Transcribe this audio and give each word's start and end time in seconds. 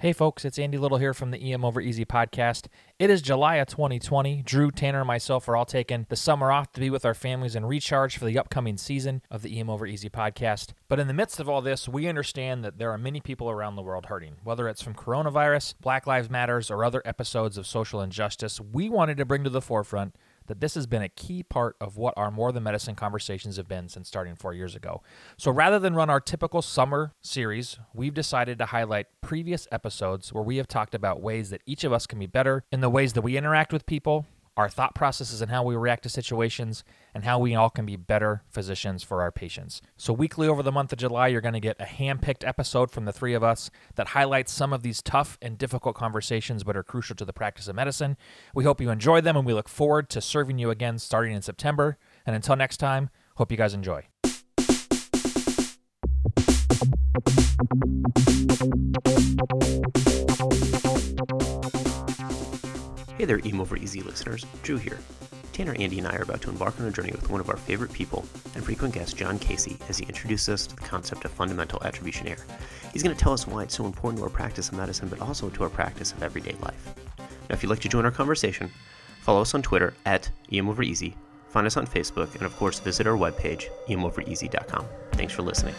Hey 0.00 0.12
folks, 0.12 0.44
it's 0.44 0.60
Andy 0.60 0.78
Little 0.78 0.98
here 0.98 1.12
from 1.12 1.32
the 1.32 1.52
EM 1.52 1.64
Over 1.64 1.80
Easy 1.80 2.04
podcast. 2.04 2.68
It 3.00 3.10
is 3.10 3.20
July 3.20 3.56
of 3.56 3.66
2020. 3.66 4.42
Drew, 4.42 4.70
Tanner, 4.70 5.00
and 5.00 5.08
myself 5.08 5.48
are 5.48 5.56
all 5.56 5.64
taking 5.64 6.06
the 6.08 6.14
summer 6.14 6.52
off 6.52 6.72
to 6.74 6.80
be 6.80 6.88
with 6.88 7.04
our 7.04 7.14
families 7.14 7.56
and 7.56 7.68
recharge 7.68 8.16
for 8.16 8.24
the 8.24 8.38
upcoming 8.38 8.76
season 8.76 9.22
of 9.28 9.42
the 9.42 9.58
EM 9.58 9.68
Over 9.68 9.88
Easy 9.88 10.08
podcast. 10.08 10.68
But 10.86 11.00
in 11.00 11.08
the 11.08 11.14
midst 11.14 11.40
of 11.40 11.48
all 11.48 11.62
this, 11.62 11.88
we 11.88 12.06
understand 12.06 12.64
that 12.64 12.78
there 12.78 12.92
are 12.92 12.96
many 12.96 13.20
people 13.20 13.50
around 13.50 13.74
the 13.74 13.82
world 13.82 14.06
hurting. 14.06 14.36
Whether 14.44 14.68
it's 14.68 14.82
from 14.82 14.94
coronavirus, 14.94 15.74
Black 15.80 16.06
Lives 16.06 16.30
Matters, 16.30 16.70
or 16.70 16.84
other 16.84 17.02
episodes 17.04 17.58
of 17.58 17.66
social 17.66 18.00
injustice, 18.00 18.60
we 18.60 18.88
wanted 18.88 19.16
to 19.16 19.24
bring 19.24 19.42
to 19.42 19.50
the 19.50 19.60
forefront 19.60 20.14
that 20.48 20.60
this 20.60 20.74
has 20.74 20.86
been 20.86 21.02
a 21.02 21.08
key 21.08 21.42
part 21.42 21.76
of 21.80 21.96
what 21.96 22.14
our 22.16 22.30
More 22.30 22.52
Than 22.52 22.64
Medicine 22.64 22.94
conversations 22.94 23.56
have 23.56 23.68
been 23.68 23.88
since 23.88 24.08
starting 24.08 24.34
four 24.34 24.52
years 24.52 24.74
ago. 24.74 25.02
So 25.36 25.50
rather 25.50 25.78
than 25.78 25.94
run 25.94 26.10
our 26.10 26.20
typical 26.20 26.60
summer 26.60 27.14
series, 27.22 27.78
we've 27.94 28.14
decided 28.14 28.58
to 28.58 28.66
highlight 28.66 29.06
previous 29.20 29.68
episodes 29.70 30.32
where 30.32 30.42
we 30.44 30.56
have 30.56 30.68
talked 30.68 30.94
about 30.94 31.22
ways 31.22 31.50
that 31.50 31.62
each 31.66 31.84
of 31.84 31.92
us 31.92 32.06
can 32.06 32.18
be 32.18 32.26
better 32.26 32.64
in 32.72 32.80
the 32.80 32.90
ways 32.90 33.12
that 33.12 33.22
we 33.22 33.36
interact 33.36 33.72
with 33.72 33.86
people 33.86 34.26
our 34.58 34.68
thought 34.68 34.92
processes 34.92 35.40
and 35.40 35.52
how 35.52 35.62
we 35.62 35.76
react 35.76 36.02
to 36.02 36.08
situations, 36.08 36.82
and 37.14 37.24
how 37.24 37.38
we 37.38 37.54
all 37.54 37.70
can 37.70 37.86
be 37.86 37.94
better 37.94 38.42
physicians 38.50 39.04
for 39.04 39.22
our 39.22 39.30
patients. 39.30 39.80
So, 39.96 40.12
weekly 40.12 40.48
over 40.48 40.64
the 40.64 40.72
month 40.72 40.92
of 40.92 40.98
July, 40.98 41.28
you're 41.28 41.40
going 41.40 41.54
to 41.54 41.60
get 41.60 41.76
a 41.78 41.84
hand 41.84 42.22
picked 42.22 42.42
episode 42.42 42.90
from 42.90 43.04
the 43.04 43.12
three 43.12 43.34
of 43.34 43.44
us 43.44 43.70
that 43.94 44.08
highlights 44.08 44.50
some 44.50 44.72
of 44.72 44.82
these 44.82 45.00
tough 45.00 45.38
and 45.40 45.56
difficult 45.56 45.94
conversations 45.94 46.64
but 46.64 46.76
are 46.76 46.82
crucial 46.82 47.14
to 47.14 47.24
the 47.24 47.32
practice 47.32 47.68
of 47.68 47.76
medicine. 47.76 48.16
We 48.52 48.64
hope 48.64 48.80
you 48.80 48.90
enjoy 48.90 49.20
them, 49.20 49.36
and 49.36 49.46
we 49.46 49.54
look 49.54 49.68
forward 49.68 50.10
to 50.10 50.20
serving 50.20 50.58
you 50.58 50.70
again 50.70 50.98
starting 50.98 51.34
in 51.34 51.42
September. 51.42 51.96
And 52.26 52.34
until 52.34 52.56
next 52.56 52.78
time, 52.78 53.10
hope 53.36 53.52
you 53.52 53.56
guys 53.56 53.74
enjoy. 53.74 54.08
Hey 63.18 63.24
there, 63.24 63.40
EM 63.44 63.60
Over 63.60 63.76
Easy 63.76 64.00
listeners. 64.00 64.46
Drew 64.62 64.76
here. 64.76 65.00
Tanner, 65.52 65.74
Andy, 65.76 65.98
and 65.98 66.06
I 66.06 66.14
are 66.14 66.22
about 66.22 66.40
to 66.42 66.50
embark 66.50 66.78
on 66.78 66.86
a 66.86 66.92
journey 66.92 67.10
with 67.10 67.28
one 67.28 67.40
of 67.40 67.50
our 67.50 67.56
favorite 67.56 67.92
people 67.92 68.24
and 68.54 68.64
frequent 68.64 68.94
guest, 68.94 69.16
John 69.16 69.40
Casey, 69.40 69.76
as 69.88 69.98
he 69.98 70.06
introduces 70.06 70.48
us 70.48 70.66
to 70.68 70.76
the 70.76 70.82
concept 70.82 71.24
of 71.24 71.32
fundamental 71.32 71.82
attribution 71.82 72.28
error. 72.28 72.46
He's 72.92 73.02
going 73.02 73.16
to 73.16 73.20
tell 73.20 73.32
us 73.32 73.44
why 73.44 73.64
it's 73.64 73.76
so 73.76 73.86
important 73.86 74.18
to 74.20 74.22
our 74.22 74.30
practice 74.30 74.68
of 74.68 74.76
medicine, 74.76 75.08
but 75.08 75.20
also 75.20 75.48
to 75.48 75.64
our 75.64 75.68
practice 75.68 76.12
of 76.12 76.22
everyday 76.22 76.54
life. 76.62 76.94
Now, 77.18 77.54
if 77.56 77.60
you'd 77.64 77.70
like 77.70 77.80
to 77.80 77.88
join 77.88 78.04
our 78.04 78.12
conversation, 78.12 78.70
follow 79.22 79.40
us 79.40 79.52
on 79.52 79.62
Twitter 79.62 79.94
at 80.06 80.30
EMOverEasy, 80.52 81.14
find 81.48 81.66
us 81.66 81.76
on 81.76 81.88
Facebook, 81.88 82.32
and 82.34 82.42
of 82.42 82.56
course, 82.56 82.78
visit 82.78 83.08
our 83.08 83.16
webpage, 83.16 83.64
emovereasy.com. 83.88 84.86
Thanks 85.10 85.32
for 85.32 85.42
listening. 85.42 85.74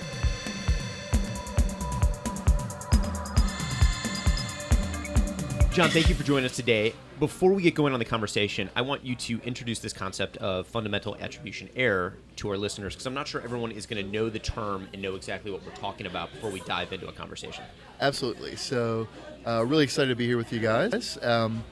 John, 5.71 5.91
thank 5.91 6.09
you 6.09 6.15
for 6.15 6.23
joining 6.23 6.45
us 6.45 6.55
today. 6.55 6.95
Before 7.19 7.53
we 7.53 7.61
get 7.61 7.75
going 7.75 7.93
on 7.93 7.99
the 7.99 8.05
conversation, 8.05 8.71
I 8.75 8.81
want 8.81 9.05
you 9.05 9.15
to 9.15 9.39
introduce 9.43 9.77
this 9.77 9.93
concept 9.93 10.35
of 10.37 10.65
fundamental 10.65 11.15
attribution 11.19 11.69
error 11.75 12.15
to 12.37 12.49
our 12.49 12.57
listeners 12.57 12.95
because 12.95 13.05
I'm 13.05 13.13
not 13.13 13.27
sure 13.27 13.39
everyone 13.41 13.71
is 13.71 13.85
going 13.85 14.03
to 14.03 14.11
know 14.11 14.29
the 14.29 14.39
term 14.39 14.89
and 14.93 15.01
know 15.01 15.13
exactly 15.13 15.51
what 15.51 15.63
we're 15.63 15.71
talking 15.73 16.07
about 16.07 16.33
before 16.33 16.49
we 16.49 16.59
dive 16.61 16.91
into 16.91 17.07
a 17.07 17.11
conversation. 17.11 17.63
Absolutely. 18.01 18.55
So, 18.55 19.07
uh, 19.45 19.63
really 19.63 19.83
excited 19.83 20.09
to 20.09 20.15
be 20.15 20.25
here 20.25 20.37
with 20.37 20.51
you 20.51 20.59
guys. 20.59 21.19
Um, 21.21 21.63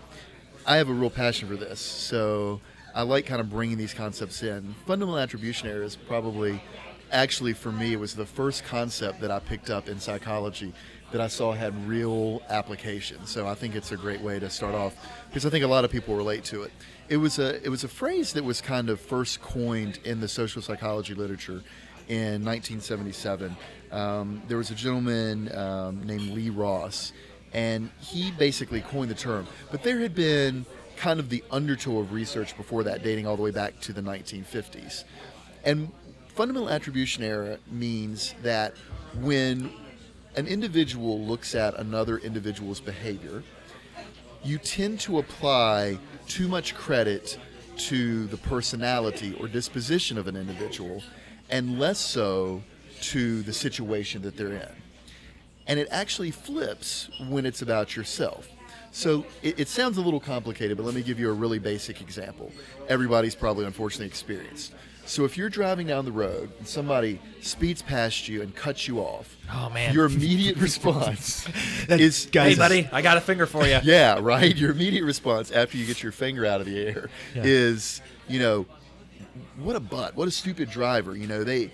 I 0.68 0.78
have 0.78 0.90
a 0.90 0.94
real 0.94 1.10
passion 1.10 1.48
for 1.48 1.56
this, 1.56 1.80
so 1.80 2.62
I 2.94 3.02
like 3.02 3.26
kind 3.26 3.42
of 3.42 3.50
bringing 3.50 3.78
these 3.78 3.96
concepts 3.96 4.44
in. 4.44 4.76
Fundamental 4.86 5.18
attribution 5.18 5.70
error 5.70 5.82
is 5.82 5.96
probably, 5.96 6.62
actually, 7.12 7.54
for 7.54 7.72
me, 7.72 7.94
it 7.94 8.00
was 8.00 8.16
the 8.16 8.28
first 8.28 8.64
concept 8.64 9.22
that 9.22 9.32
I 9.32 9.40
picked 9.40 9.72
up 9.72 9.90
in 9.90 10.00
psychology 10.00 10.72
that 11.12 11.22
I 11.22 11.28
saw 11.28 11.54
had 11.54 11.88
real 11.88 12.42
application. 12.50 13.26
So 13.26 13.48
I 13.48 13.56
think 13.56 13.76
it's 13.76 13.92
a 13.92 13.98
great 13.98 14.22
way 14.22 14.40
to 14.40 14.50
start 14.50 14.76
off 14.76 14.96
because 15.30 15.46
I 15.46 15.50
think 15.50 15.64
a 15.64 15.68
lot 15.68 15.86
of 15.86 15.92
people 15.92 16.16
relate 16.16 16.44
to 16.46 16.64
it. 16.64 16.72
It 17.10 17.18
was 17.18 17.40
a 17.40 17.64
it 17.64 17.70
was 17.70 17.84
a 17.84 17.88
phrase 17.88 18.34
that 18.34 18.44
was 18.44 18.60
kind 18.60 18.90
of 18.90 19.00
first 19.00 19.42
coined 19.42 20.00
in 20.04 20.20
the 20.20 20.28
social 20.28 20.62
psychology 20.62 21.14
literature 21.14 21.64
in 22.10 22.44
1977. 22.44 23.56
Um, 23.92 24.42
there 24.48 24.58
was 24.58 24.72
a 24.72 24.76
gentleman 24.76 25.56
um, 25.56 26.06
named 26.06 26.32
Lee 26.32 26.50
Ross, 26.50 27.14
and 27.54 27.90
he 28.00 28.32
basically 28.32 28.82
coined 28.82 29.10
the 29.10 29.16
term. 29.16 29.48
But 29.72 29.84
there 29.84 30.00
had 30.00 30.16
been 30.16 30.66
kind 30.98 31.20
of 31.20 31.30
the 31.30 31.44
undertow 31.52 32.00
of 32.00 32.12
research 32.12 32.58
before 32.58 32.84
that, 32.84 33.04
dating 33.04 33.28
all 33.28 33.38
the 33.38 33.44
way 33.44 33.52
back 33.52 33.80
to 33.82 33.94
the 33.94 34.02
1950s. 34.02 35.04
And 35.64 35.92
fundamental 36.28 36.70
attribution 36.70 37.24
error 37.24 37.58
means 37.70 38.34
that 38.42 38.74
when 39.22 39.72
an 40.38 40.48
individual 40.48 41.20
looks 41.20 41.56
at 41.56 41.76
another 41.80 42.20
individual's 42.20 42.80
behavior, 42.80 43.44
you 44.44 44.60
tend 44.60 45.00
to 45.02 45.18
apply 45.18 45.98
too 46.28 46.48
much 46.48 46.76
credit 46.76 47.38
to 47.76 48.28
the 48.28 48.38
personality 48.38 49.36
or 49.40 49.48
disposition 49.48 50.18
of 50.18 50.28
an 50.28 50.36
individual 50.36 51.04
and 51.50 51.80
less 51.80 51.98
so 52.00 52.62
to 53.02 53.42
the 53.44 53.54
situation 53.54 54.22
that 54.22 54.38
they're 54.38 54.54
in. 54.54 54.70
And 55.66 55.80
it 55.80 55.88
actually 55.92 56.32
flips 56.32 57.10
when 57.30 57.46
it's 57.46 57.64
about 57.64 57.96
yourself. 57.96 58.48
So 58.92 59.26
it, 59.44 59.60
it, 59.60 59.68
sounds 59.68 59.98
a 59.98 60.02
little 60.02 60.20
complicated, 60.20 60.78
but 60.78 60.86
let 60.86 60.96
me 60.96 61.02
give 61.02 61.20
you 61.20 61.30
a 61.30 61.34
really 61.34 61.60
basic 61.60 62.00
example. 62.02 62.52
Everybody's 62.88 63.36
probably 63.36 63.66
unfortunately 63.66 64.08
experienced. 64.08 64.74
So 65.08 65.24
if 65.24 65.38
you're 65.38 65.50
driving 65.50 65.88
down 65.88 66.04
the 66.04 66.12
road 66.12 66.52
and 66.60 66.68
somebody 66.68 67.20
speeds 67.42 67.82
past 67.82 68.28
you 68.28 68.42
and 68.42 68.54
cuts 68.54 68.90
you 68.90 69.00
off, 69.00 69.38
oh 69.52 69.70
man, 69.70 69.94
your 69.94 70.06
immediate 70.06 70.58
response 70.58 71.48
is, 71.90 72.28
guys. 72.30 72.54
"Hey, 72.54 72.60
buddy, 72.60 72.90
I 72.92 73.02
got 73.02 73.16
a 73.16 73.22
finger 73.22 73.46
for 73.46 73.66
you." 73.66 73.80
Yeah, 73.88 74.20
right. 74.22 74.54
Your 74.54 74.72
immediate 74.72 75.06
response 75.06 75.50
after 75.50 75.78
you 75.78 75.86
get 75.86 76.04
your 76.04 76.12
finger 76.12 76.46
out 76.46 76.60
of 76.60 76.68
the 76.68 76.78
air 76.78 77.10
yeah. 77.34 77.44
is, 77.46 78.02
you 78.28 78.40
know, 78.40 78.66
what 79.60 79.78
a 79.78 79.80
butt, 79.80 80.16
what 80.16 80.28
a 80.28 80.32
stupid 80.32 80.70
driver. 80.70 81.16
You 81.16 81.28
know, 81.28 81.46
they 81.46 81.72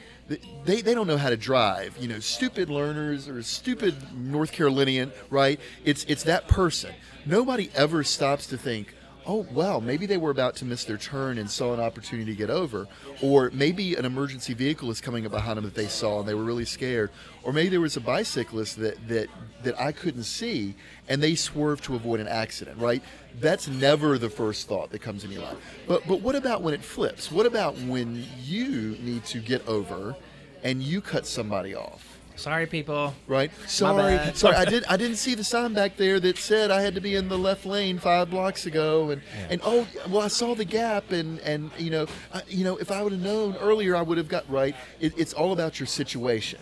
they, 0.66 0.82
they 0.82 0.94
don't 0.94 1.08
know 1.08 1.18
how 1.18 1.30
to 1.30 1.38
drive. 1.38 1.98
You 2.00 2.08
know, 2.10 2.20
stupid 2.20 2.70
learners 2.70 3.28
or 3.28 3.42
stupid 3.42 3.96
North 4.16 4.52
Carolinian, 4.52 5.12
right? 5.32 5.60
It's 5.86 6.04
it's 6.06 6.24
that 6.24 6.48
person. 6.48 6.94
Nobody 7.26 7.72
ever 7.74 8.04
stops 8.04 8.48
to 8.48 8.58
think, 8.58 8.94
oh 9.26 9.46
well 9.52 9.82
maybe 9.82 10.06
they 10.06 10.18
were 10.18 10.32
about 10.32 10.56
to 10.56 10.66
miss 10.66 10.84
their 10.84 10.98
turn 10.98 11.38
and 11.38 11.50
saw 11.50 11.74
an 11.74 11.80
opportunity 11.80 12.32
to 12.32 12.38
get 12.38 12.50
over. 12.50 12.88
Or 13.22 13.50
maybe 13.54 13.96
an 13.96 14.06
emergency 14.06 14.54
vehicle 14.54 14.90
is 14.92 15.02
coming 15.02 15.26
up 15.26 15.32
behind 15.32 15.58
them 15.58 15.66
that 15.66 15.76
they 15.76 15.88
saw 15.88 16.20
and 16.20 16.28
they 16.28 16.34
were 16.34 16.44
really 16.44 16.66
scared. 16.66 17.12
Or 17.44 17.54
maybe 17.54 17.70
there 17.70 17.82
was 17.82 17.98
a 17.98 18.02
bicyclist 18.02 18.78
that 18.78 19.08
that 19.08 19.30
that 19.64 19.80
I 19.80 19.92
couldn't 19.92 20.24
see 20.24 20.76
and 21.08 21.22
they 21.22 21.36
swerved 21.36 21.84
to 21.86 21.96
avoid 21.96 22.20
an 22.20 22.28
accident 22.28 22.80
right? 22.80 23.04
That's 23.40 23.68
never 23.68 24.18
the 24.18 24.30
first 24.30 24.68
thought 24.68 24.92
that 24.92 25.00
comes 25.00 25.24
in 25.24 25.32
your 25.32 25.42
mind. 25.42 25.58
But 25.88 26.08
but 26.08 26.22
what 26.22 26.36
about 26.36 26.62
when 26.62 26.74
it 26.74 26.84
flips? 26.84 27.32
What 27.32 27.46
about 27.46 27.76
when 27.78 28.26
you 28.44 28.98
need 29.02 29.26
to 29.26 29.40
get 29.40 29.68
over 29.68 30.16
and 30.64 30.82
you 30.82 31.02
cut 31.02 31.26
somebody 31.26 31.76
off 31.76 32.13
Sorry, 32.36 32.66
people. 32.66 33.14
Right. 33.28 33.52
Sorry. 33.68 34.20
Sorry. 34.34 34.56
I 34.56 34.66
did. 34.66 34.84
I 34.86 34.98
didn't 34.98 35.18
see 35.18 35.36
the 35.36 35.44
sign 35.44 35.74
back 35.74 35.98
there 35.98 36.20
that 36.20 36.38
said 36.38 36.72
I 36.72 36.82
had 36.82 36.96
to 36.96 37.02
be 37.02 37.16
in 37.16 37.30
the 37.30 37.38
left 37.38 37.66
lane 37.66 38.00
five 38.00 38.30
blocks 38.30 38.66
ago, 38.66 39.12
and 39.12 39.22
yeah. 39.22 39.48
and 39.52 39.62
oh 39.64 39.88
well, 40.10 40.22
I 40.22 40.28
saw 40.28 40.56
the 40.56 40.66
gap, 40.66 41.12
and 41.12 41.40
and 41.40 41.72
you 41.78 41.92
know, 41.92 42.08
I, 42.34 42.42
you 42.48 42.64
know, 42.64 42.78
if 42.78 42.92
I 42.92 43.02
would 43.02 43.14
have 43.14 43.22
known 43.22 43.56
earlier, 43.58 43.96
I 43.96 44.02
would 44.02 44.18
have 44.18 44.28
got 44.28 44.50
right. 44.50 44.76
It, 45.00 45.14
it's 45.18 45.34
all 45.34 45.54
about 45.54 45.80
your 45.80 45.88
situation. 45.88 46.60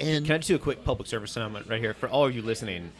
And 0.00 0.24
can 0.24 0.34
I 0.34 0.38
just 0.38 0.48
do 0.48 0.54
a 0.54 0.60
quick 0.60 0.84
public 0.84 1.08
service 1.08 1.36
announcement 1.36 1.68
right 1.68 1.80
here 1.80 1.94
for 1.94 2.08
all 2.08 2.26
of 2.26 2.34
you 2.34 2.42
listening? 2.42 2.92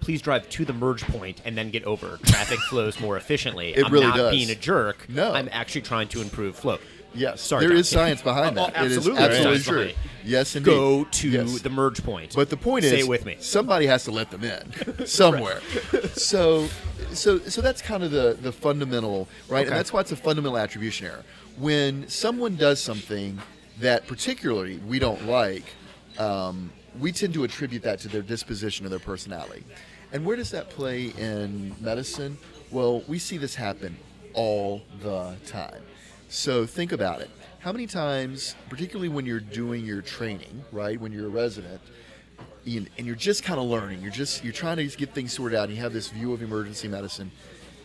Please 0.00 0.22
drive 0.22 0.48
to 0.50 0.64
the 0.64 0.72
merge 0.72 1.02
point 1.02 1.42
and 1.44 1.58
then 1.58 1.70
get 1.70 1.84
over. 1.84 2.18
Traffic 2.22 2.58
flows 2.68 3.00
more 3.00 3.16
efficiently. 3.16 3.74
It 3.74 3.86
I'm 3.86 3.92
really 3.92 4.06
not 4.06 4.16
does. 4.16 4.30
being 4.30 4.50
a 4.50 4.54
jerk. 4.54 5.08
No, 5.08 5.32
I'm 5.32 5.48
actually 5.50 5.82
trying 5.82 6.08
to 6.08 6.20
improve 6.20 6.56
flow. 6.56 6.78
Yes, 7.18 7.40
Sorry, 7.40 7.60
there 7.62 7.70
John. 7.70 7.78
is 7.78 7.88
science 7.88 8.22
behind 8.22 8.56
that. 8.56 8.72
Oh, 8.76 8.84
It 8.84 8.92
is 8.92 8.96
absolutely. 8.98 9.24
absolutely 9.24 9.56
Right. 9.58 9.64
true. 9.64 9.90
Yes, 10.24 10.54
indeed. 10.56 10.70
Go 10.70 11.04
to 11.04 11.28
Yes. 11.28 11.60
the 11.62 11.70
merge 11.70 12.02
point. 12.04 12.34
But 12.34 12.48
the 12.50 12.56
point 12.56 12.84
Stay 12.84 13.00
is, 13.00 13.08
with 13.08 13.24
me. 13.24 13.36
Somebody 13.40 13.86
has 13.86 14.04
to 14.04 14.10
let 14.10 14.30
them 14.30 14.44
in 14.44 15.06
somewhere. 15.06 15.60
so, 16.14 16.68
so, 17.12 17.38
so 17.40 17.60
that's 17.60 17.82
kind 17.82 18.02
of 18.04 18.10
the 18.10 18.36
the 18.40 18.52
fundamental, 18.52 19.28
right? 19.48 19.60
Okay. 19.62 19.68
And 19.68 19.76
that's 19.76 19.92
why 19.92 20.00
it's 20.00 20.12
a 20.12 20.16
fundamental 20.16 20.56
attribution 20.58 21.06
error. 21.06 21.24
When 21.58 22.06
someone 22.08 22.56
does 22.56 22.80
something 22.80 23.40
that 23.80 24.06
particularly 24.06 24.76
we 24.86 24.98
don't 24.98 25.26
like, 25.26 25.64
um, 26.18 26.70
we 27.00 27.10
tend 27.12 27.34
to 27.34 27.44
attribute 27.44 27.82
that 27.82 27.98
to 28.00 28.08
their 28.08 28.22
disposition 28.22 28.86
or 28.86 28.88
their 28.90 28.98
personality. 28.98 29.64
And 30.12 30.24
where 30.24 30.36
does 30.36 30.50
that 30.52 30.70
play 30.70 31.06
in 31.18 31.74
medicine? 31.80 32.38
Well, 32.70 33.02
we 33.08 33.18
see 33.18 33.38
this 33.38 33.54
happen 33.54 33.96
all 34.34 34.82
the 35.02 35.34
time. 35.46 35.82
So 36.28 36.66
think 36.66 36.92
about 36.92 37.20
it. 37.20 37.30
How 37.60 37.72
many 37.72 37.86
times, 37.86 38.54
particularly 38.68 39.08
when 39.08 39.26
you're 39.26 39.40
doing 39.40 39.84
your 39.84 40.02
training, 40.02 40.62
right, 40.72 41.00
when 41.00 41.10
you're 41.12 41.26
a 41.26 41.30
resident, 41.30 41.80
and 42.66 42.88
you're 42.98 43.16
just 43.16 43.42
kind 43.42 43.58
of 43.58 43.66
learning, 43.66 44.02
you're 44.02 44.12
just 44.12 44.44
you're 44.44 44.52
trying 44.52 44.76
to 44.76 44.86
get 44.96 45.14
things 45.14 45.32
sorted 45.32 45.58
out, 45.58 45.68
and 45.68 45.76
you 45.76 45.82
have 45.82 45.92
this 45.92 46.08
view 46.08 46.32
of 46.32 46.42
emergency 46.42 46.86
medicine, 46.86 47.30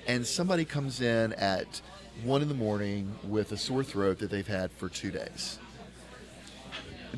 and 0.07 0.28
somebody 0.28 0.66
comes 0.66 1.00
in 1.00 1.31
at 1.34 1.81
one 2.24 2.42
in 2.42 2.50
the 2.50 2.54
morning 2.54 3.16
with 3.24 3.51
a 3.54 3.57
sore 3.57 3.84
throat 3.84 4.19
that 4.19 4.30
they've 4.30 4.46
had 4.48 4.72
for 4.72 4.89
two 4.89 5.10
days. 5.10 5.57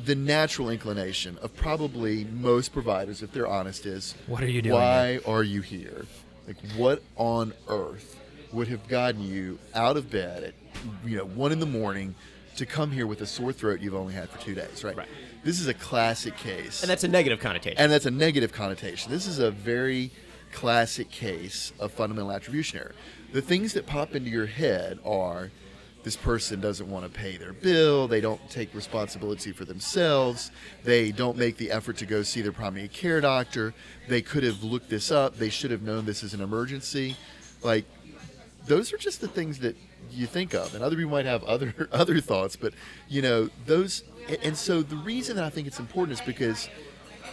the 0.04 0.14
natural 0.14 0.70
inclination 0.70 1.38
of 1.42 1.54
probably 1.56 2.24
most 2.24 2.72
providers, 2.72 3.22
if 3.22 3.32
they're 3.32 3.46
honest, 3.46 3.86
is 3.86 4.14
What 4.26 4.42
are 4.42 4.48
you 4.48 4.62
doing 4.62 4.74
Why 4.74 5.20
are 5.26 5.42
you 5.42 5.60
here? 5.62 6.06
Like, 6.46 6.56
what 6.76 7.02
on 7.16 7.52
earth 7.68 8.16
would 8.52 8.68
have 8.68 8.86
gotten 8.88 9.22
you 9.22 9.58
out 9.74 9.96
of 9.96 10.10
bed 10.10 10.44
at 10.44 10.65
you 11.04 11.16
know 11.16 11.24
one 11.24 11.52
in 11.52 11.60
the 11.60 11.66
morning 11.66 12.14
to 12.56 12.66
come 12.66 12.90
here 12.90 13.06
with 13.06 13.20
a 13.20 13.26
sore 13.26 13.52
throat 13.52 13.80
you've 13.80 13.94
only 13.94 14.14
had 14.14 14.28
for 14.30 14.40
two 14.40 14.54
days, 14.54 14.82
right? 14.82 14.96
Right. 14.96 15.08
This 15.44 15.60
is 15.60 15.66
a 15.68 15.74
classic 15.74 16.36
case, 16.36 16.82
And 16.82 16.90
that's 16.90 17.04
a 17.04 17.08
negative 17.08 17.38
connotation. 17.38 17.78
and 17.78 17.92
that's 17.92 18.06
a 18.06 18.10
negative 18.10 18.52
connotation. 18.52 19.12
This 19.12 19.26
is 19.26 19.38
a 19.38 19.50
very 19.50 20.10
classic 20.52 21.10
case 21.10 21.72
of 21.78 21.92
fundamental 21.92 22.32
attribution 22.32 22.78
error. 22.80 22.94
The 23.32 23.42
things 23.42 23.74
that 23.74 23.86
pop 23.86 24.14
into 24.14 24.30
your 24.30 24.46
head 24.46 24.98
are 25.04 25.50
this 26.02 26.16
person 26.16 26.60
doesn't 26.60 26.88
want 26.88 27.04
to 27.04 27.10
pay 27.10 27.36
their 27.36 27.52
bill, 27.52 28.08
they 28.08 28.20
don't 28.20 28.40
take 28.48 28.72
responsibility 28.74 29.52
for 29.52 29.64
themselves, 29.64 30.50
they 30.84 31.10
don't 31.10 31.36
make 31.36 31.56
the 31.56 31.70
effort 31.70 31.96
to 31.98 32.06
go 32.06 32.22
see 32.22 32.40
their 32.40 32.52
primary 32.52 32.88
care 32.88 33.20
doctor, 33.20 33.74
they 34.08 34.22
could 34.22 34.44
have 34.44 34.62
looked 34.62 34.88
this 34.88 35.10
up, 35.10 35.36
they 35.36 35.50
should 35.50 35.72
have 35.72 35.82
known 35.82 36.06
this 36.06 36.22
is 36.22 36.32
an 36.32 36.40
emergency. 36.40 37.16
Like 37.62 37.84
those 38.66 38.92
are 38.92 38.98
just 38.98 39.20
the 39.20 39.28
things 39.28 39.58
that 39.58 39.76
you 40.10 40.26
think 40.26 40.54
of 40.54 40.74
and 40.74 40.82
other 40.82 40.96
people 40.96 41.10
might 41.10 41.26
have 41.26 41.42
other 41.44 41.88
other 41.92 42.20
thoughts 42.20 42.56
but 42.56 42.72
you 43.08 43.22
know 43.22 43.48
those 43.66 44.02
and 44.42 44.56
so 44.56 44.82
the 44.82 44.96
reason 44.96 45.36
that 45.36 45.44
i 45.44 45.50
think 45.50 45.66
it's 45.66 45.78
important 45.78 46.18
is 46.18 46.24
because 46.24 46.68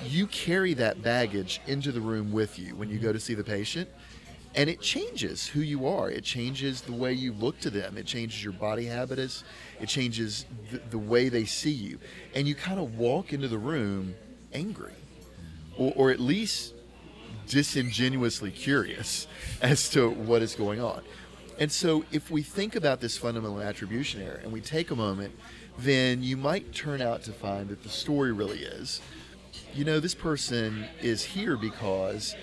you 0.05 0.27
carry 0.27 0.73
that 0.73 1.01
baggage 1.01 1.61
into 1.67 1.91
the 1.91 2.01
room 2.01 2.31
with 2.31 2.57
you 2.59 2.75
when 2.75 2.89
you 2.89 2.99
go 2.99 3.13
to 3.13 3.19
see 3.19 3.33
the 3.33 3.43
patient 3.43 3.89
and 4.55 4.69
it 4.69 4.79
changes 4.81 5.47
who 5.47 5.61
you 5.61 5.87
are. 5.87 6.09
It 6.09 6.23
changes 6.23 6.81
the 6.81 6.93
way 6.93 7.13
you 7.13 7.33
look 7.33 7.59
to 7.61 7.69
them. 7.69 7.97
It 7.97 8.05
changes 8.05 8.43
your 8.43 8.53
body 8.53 8.85
habitus. 8.85 9.43
It 9.81 9.89
changes 9.89 10.45
the, 10.71 10.79
the 10.91 10.97
way 10.97 11.29
they 11.29 11.45
see 11.45 11.71
you. 11.71 11.99
And 12.35 12.47
you 12.47 12.53
kind 12.53 12.79
of 12.79 12.97
walk 12.97 13.33
into 13.33 13.47
the 13.47 13.57
room 13.57 14.13
angry 14.53 14.93
or, 15.77 15.93
or 15.95 16.11
at 16.11 16.19
least 16.19 16.75
disingenuously 17.47 18.51
curious 18.51 19.27
as 19.61 19.89
to 19.89 20.09
what 20.09 20.41
is 20.41 20.55
going 20.55 20.79
on. 20.79 21.01
And 21.59 21.71
so, 21.71 22.03
if 22.11 22.31
we 22.31 22.41
think 22.41 22.75
about 22.75 22.99
this 22.99 23.17
fundamental 23.17 23.61
attribution 23.61 24.21
error 24.21 24.39
and 24.43 24.51
we 24.51 24.61
take 24.61 24.91
a 24.91 24.95
moment, 24.95 25.37
then 25.77 26.23
you 26.23 26.37
might 26.37 26.73
turn 26.73 27.01
out 27.01 27.23
to 27.23 27.31
find 27.31 27.69
that 27.69 27.83
the 27.83 27.89
story 27.89 28.31
really 28.31 28.59
is 28.59 29.01
you 29.75 29.85
know, 29.85 29.99
this 29.99 30.13
person 30.13 30.85
is 31.01 31.23
here 31.23 31.57
because 31.57 32.35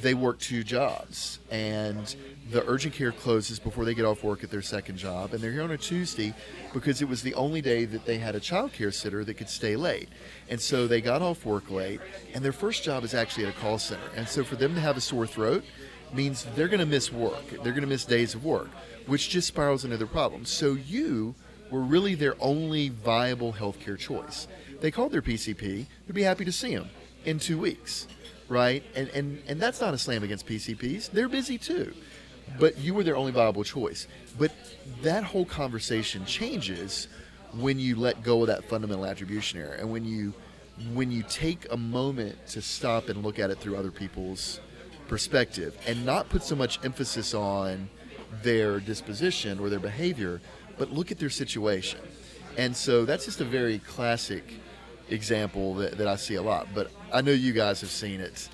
they 0.00 0.14
work 0.14 0.38
two 0.38 0.64
jobs 0.64 1.38
and 1.50 2.16
the 2.50 2.66
urgent 2.66 2.94
care 2.94 3.12
closes 3.12 3.58
before 3.58 3.84
they 3.84 3.94
get 3.94 4.06
off 4.06 4.24
work 4.24 4.42
at 4.42 4.50
their 4.50 4.62
second 4.62 4.96
job 4.96 5.34
and 5.34 5.42
they're 5.42 5.52
here 5.52 5.62
on 5.62 5.70
a 5.70 5.76
Tuesday 5.76 6.32
because 6.72 7.02
it 7.02 7.08
was 7.08 7.22
the 7.22 7.34
only 7.34 7.60
day 7.60 7.84
that 7.84 8.06
they 8.06 8.16
had 8.16 8.34
a 8.34 8.40
child 8.40 8.72
care 8.72 8.90
sitter 8.90 9.22
that 9.22 9.34
could 9.34 9.50
stay 9.50 9.76
late. 9.76 10.08
And 10.48 10.58
so 10.58 10.86
they 10.86 11.02
got 11.02 11.20
off 11.20 11.44
work 11.44 11.70
late 11.70 12.00
and 12.32 12.42
their 12.42 12.52
first 12.52 12.82
job 12.84 13.04
is 13.04 13.12
actually 13.12 13.44
at 13.44 13.54
a 13.54 13.58
call 13.58 13.78
center. 13.78 14.08
And 14.16 14.26
so 14.26 14.44
for 14.44 14.56
them 14.56 14.74
to 14.74 14.80
have 14.80 14.96
a 14.96 15.00
sore 15.00 15.26
throat 15.26 15.62
means 16.14 16.46
they're 16.54 16.68
going 16.68 16.80
to 16.80 16.86
miss 16.86 17.12
work. 17.12 17.48
They're 17.50 17.72
going 17.72 17.82
to 17.82 17.86
miss 17.86 18.04
days 18.04 18.34
of 18.34 18.44
work, 18.44 18.68
which 19.06 19.30
just 19.30 19.48
spirals 19.48 19.84
into 19.84 19.96
their 19.96 20.06
problems. 20.06 20.50
So 20.50 20.74
you 20.74 21.34
were 21.70 21.80
really 21.80 22.14
their 22.14 22.34
only 22.40 22.90
viable 22.90 23.52
healthcare 23.52 23.98
choice. 23.98 24.46
They 24.80 24.90
called 24.90 25.12
their 25.12 25.22
PCP. 25.22 25.86
They'd 26.06 26.14
be 26.14 26.22
happy 26.22 26.44
to 26.44 26.52
see 26.52 26.74
them 26.74 26.88
in 27.24 27.38
two 27.38 27.58
weeks, 27.58 28.06
right? 28.48 28.82
And 28.94 29.08
and 29.08 29.42
and 29.48 29.60
that's 29.60 29.80
not 29.80 29.94
a 29.94 29.98
slam 29.98 30.22
against 30.22 30.46
PCPs. 30.46 31.10
They're 31.10 31.28
busy 31.28 31.56
too, 31.58 31.94
but 32.58 32.78
you 32.78 32.94
were 32.94 33.02
their 33.02 33.16
only 33.16 33.32
viable 33.32 33.64
choice. 33.64 34.06
But 34.38 34.52
that 35.02 35.24
whole 35.24 35.44
conversation 35.44 36.24
changes 36.26 37.08
when 37.54 37.78
you 37.78 37.96
let 37.96 38.22
go 38.22 38.42
of 38.42 38.48
that 38.48 38.64
fundamental 38.64 39.06
attribution 39.06 39.60
error, 39.60 39.74
and 39.74 39.90
when 39.90 40.04
you 40.04 40.34
when 40.92 41.10
you 41.10 41.22
take 41.28 41.66
a 41.70 41.76
moment 41.76 42.46
to 42.48 42.62
stop 42.62 43.08
and 43.08 43.22
look 43.22 43.38
at 43.38 43.50
it 43.50 43.58
through 43.58 43.76
other 43.76 43.90
people's 43.90 44.60
perspective, 45.12 45.76
and 45.86 46.06
not 46.06 46.26
put 46.30 46.42
so 46.42 46.56
much 46.56 46.82
emphasis 46.86 47.34
on 47.34 47.86
their 48.42 48.80
disposition 48.80 49.60
or 49.60 49.68
their 49.68 49.78
behavior, 49.78 50.40
but 50.78 50.90
look 50.90 51.10
at 51.10 51.18
their 51.18 51.28
situation. 51.28 52.00
And 52.56 52.74
so 52.74 53.04
that's 53.04 53.26
just 53.26 53.42
a 53.42 53.44
very 53.44 53.78
classic 53.80 54.42
example 55.10 55.74
that, 55.74 55.98
that 55.98 56.08
I 56.08 56.16
see 56.16 56.36
a 56.36 56.42
lot. 56.42 56.68
But 56.74 56.90
I 57.12 57.20
know 57.20 57.30
you 57.30 57.52
guys 57.52 57.82
have 57.82 57.90
seen 57.90 58.22
it 58.22 58.48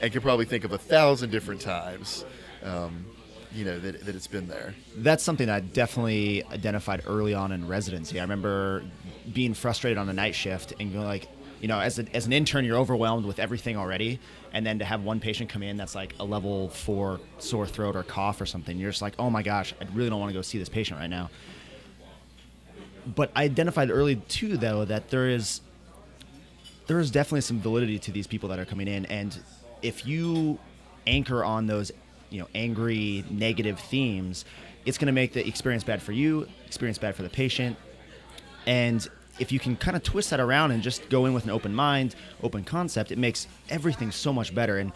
and 0.00 0.10
can 0.10 0.20
probably 0.20 0.46
think 0.46 0.64
of 0.64 0.72
a 0.72 0.78
thousand 0.78 1.30
different 1.30 1.60
times, 1.60 2.24
um, 2.64 3.06
you 3.52 3.64
know, 3.64 3.78
that, 3.78 4.04
that 4.04 4.16
it's 4.16 4.26
been 4.26 4.48
there. 4.48 4.74
That's 4.96 5.22
something 5.22 5.48
I 5.48 5.60
definitely 5.60 6.42
identified 6.50 7.04
early 7.06 7.34
on 7.34 7.52
in 7.52 7.68
residency. 7.68 8.18
I 8.18 8.22
remember 8.22 8.82
being 9.32 9.54
frustrated 9.54 9.96
on 9.96 10.08
the 10.08 10.12
night 10.12 10.34
shift 10.34 10.72
and 10.80 10.92
going 10.92 11.06
like, 11.06 11.28
you 11.60 11.68
know, 11.68 11.78
as, 11.78 11.98
a, 11.98 12.06
as 12.14 12.26
an 12.26 12.32
intern, 12.32 12.64
you're 12.64 12.78
overwhelmed 12.78 13.26
with 13.26 13.38
everything 13.38 13.76
already. 13.76 14.18
And 14.52 14.66
then 14.66 14.78
to 14.78 14.84
have 14.84 15.04
one 15.04 15.20
patient 15.20 15.50
come 15.50 15.62
in 15.62 15.76
that's 15.76 15.94
like 15.94 16.14
a 16.18 16.24
level 16.24 16.70
four 16.70 17.20
sore 17.38 17.66
throat 17.66 17.96
or 17.96 18.02
cough 18.02 18.40
or 18.40 18.46
something, 18.46 18.78
you're 18.78 18.90
just 18.90 19.02
like, 19.02 19.14
oh 19.18 19.30
my 19.30 19.42
gosh, 19.42 19.74
I 19.80 19.84
really 19.94 20.10
don't 20.10 20.20
want 20.20 20.30
to 20.30 20.38
go 20.38 20.42
see 20.42 20.58
this 20.58 20.68
patient 20.68 20.98
right 20.98 21.10
now. 21.10 21.30
But 23.14 23.30
I 23.36 23.44
identified 23.44 23.90
early 23.90 24.16
too, 24.16 24.56
though, 24.56 24.84
that 24.84 25.10
there 25.10 25.28
is 25.28 25.60
there 26.86 26.98
is 26.98 27.10
definitely 27.12 27.42
some 27.42 27.60
validity 27.60 28.00
to 28.00 28.10
these 28.10 28.26
people 28.26 28.48
that 28.48 28.58
are 28.58 28.64
coming 28.64 28.88
in, 28.88 29.06
and 29.06 29.38
if 29.80 30.06
you 30.06 30.58
anchor 31.06 31.44
on 31.44 31.66
those, 31.66 31.92
you 32.30 32.40
know, 32.40 32.48
angry, 32.52 33.24
negative 33.30 33.78
themes, 33.78 34.44
it's 34.84 34.98
going 34.98 35.06
to 35.06 35.12
make 35.12 35.32
the 35.32 35.46
experience 35.46 35.84
bad 35.84 36.02
for 36.02 36.10
you, 36.10 36.48
experience 36.66 36.98
bad 36.98 37.14
for 37.14 37.22
the 37.22 37.30
patient, 37.30 37.76
and 38.66 39.08
if 39.40 39.50
you 39.50 39.58
can 39.58 39.74
kind 39.74 39.96
of 39.96 40.02
twist 40.02 40.30
that 40.30 40.38
around 40.38 40.70
and 40.70 40.82
just 40.82 41.08
go 41.08 41.26
in 41.26 41.32
with 41.32 41.44
an 41.44 41.50
open 41.50 41.74
mind, 41.74 42.14
open 42.42 42.62
concept, 42.62 43.10
it 43.10 43.18
makes 43.18 43.48
everything 43.68 44.12
so 44.12 44.32
much 44.32 44.54
better. 44.54 44.78
And 44.78 44.92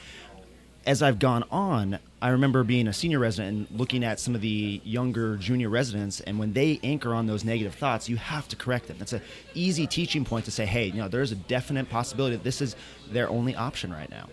as 0.87 1.03
I've 1.03 1.19
gone 1.19 1.45
on, 1.51 1.99
I 2.21 2.29
remember 2.29 2.63
being 2.63 2.87
a 2.87 2.93
senior 2.93 3.19
resident 3.19 3.71
and 3.71 3.79
looking 3.79 4.05
at 4.05 4.21
some 4.21 4.35
of 4.35 4.43
the 4.43 4.83
younger 4.85 5.37
junior 5.39 5.71
residents, 5.71 6.21
and 6.21 6.39
when 6.39 6.53
they 6.53 6.79
anchor 6.83 7.15
on 7.15 7.27
those 7.27 7.43
negative 7.43 7.75
thoughts, 7.75 8.07
you 8.09 8.17
have 8.17 8.47
to 8.49 8.57
correct 8.57 8.89
them. 8.89 8.97
That's 8.99 9.15
an 9.15 9.23
easy 9.55 9.87
teaching 9.87 10.27
point 10.27 10.45
to 10.45 10.51
say, 10.51 10.67
hey, 10.67 10.87
you 10.87 10.97
know, 10.97 11.09
there's 11.09 11.33
a 11.33 11.37
definite 11.37 11.89
possibility 11.89 12.37
that 12.37 12.45
this 12.45 12.61
is 12.61 12.77
their 13.11 13.31
only 13.31 13.57
option 13.57 13.93
right 13.93 14.11
now. 14.11 14.29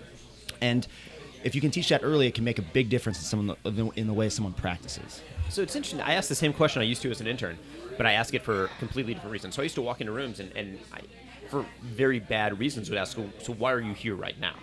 And 0.60 0.86
if 1.44 1.56
you 1.56 1.62
can 1.62 1.72
teach 1.72 1.90
that 1.90 2.04
early, 2.04 2.28
it 2.28 2.36
can 2.36 2.44
make 2.44 2.60
a 2.60 2.62
big 2.62 2.90
difference 2.90 3.20
in 3.20 3.26
someone 3.26 3.58
in 3.96 4.08
the 4.08 4.14
way 4.14 4.30
someone 4.30 4.54
practices. 4.54 5.22
So 5.50 5.62
it's 5.62 5.76
interesting. 5.76 6.02
I 6.02 6.14
asked 6.14 6.30
the 6.30 6.36
same 6.36 6.54
question 6.54 6.82
I 6.82 6.86
used 6.86 7.02
to 7.02 7.12
as 7.12 7.22
an 7.22 7.28
intern, 7.28 7.58
but 7.98 8.06
I 8.06 8.14
ask 8.14 8.34
it 8.34 8.44
for 8.44 8.70
completely 8.80 9.14
different 9.14 9.34
reasons. 9.34 9.56
So 9.56 9.62
I 9.62 9.64
used 9.64 9.76
to 9.76 9.82
walk 9.82 10.02
into 10.02 10.14
rooms 10.14 10.40
and, 10.40 10.52
and 10.56 10.80
I, 10.94 11.02
for 11.50 11.66
very 11.82 12.20
bad 12.20 12.58
reasons, 12.58 12.90
would 12.90 12.98
ask, 12.98 13.18
so, 13.18 13.30
so 13.40 13.54
why 13.54 13.74
are 13.74 13.82
you 13.82 13.94
here 13.94 14.16
right 14.16 14.40
now? 14.40 14.56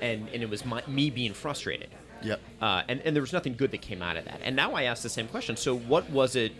And, 0.00 0.28
and 0.30 0.42
it 0.42 0.48
was 0.48 0.64
my, 0.64 0.82
me 0.86 1.10
being 1.10 1.34
frustrated. 1.34 1.90
Yep. 2.22 2.40
Uh, 2.60 2.82
and, 2.88 3.00
and 3.02 3.14
there 3.14 3.22
was 3.22 3.34
nothing 3.34 3.54
good 3.54 3.70
that 3.72 3.82
came 3.82 4.00
out 4.00 4.16
of 4.16 4.24
that. 4.24 4.40
And 4.42 4.56
now 4.56 4.72
I 4.72 4.84
ask 4.84 5.02
the 5.02 5.10
same 5.10 5.28
question. 5.28 5.56
So 5.56 5.76
what 5.76 6.08
was 6.08 6.36
it? 6.36 6.52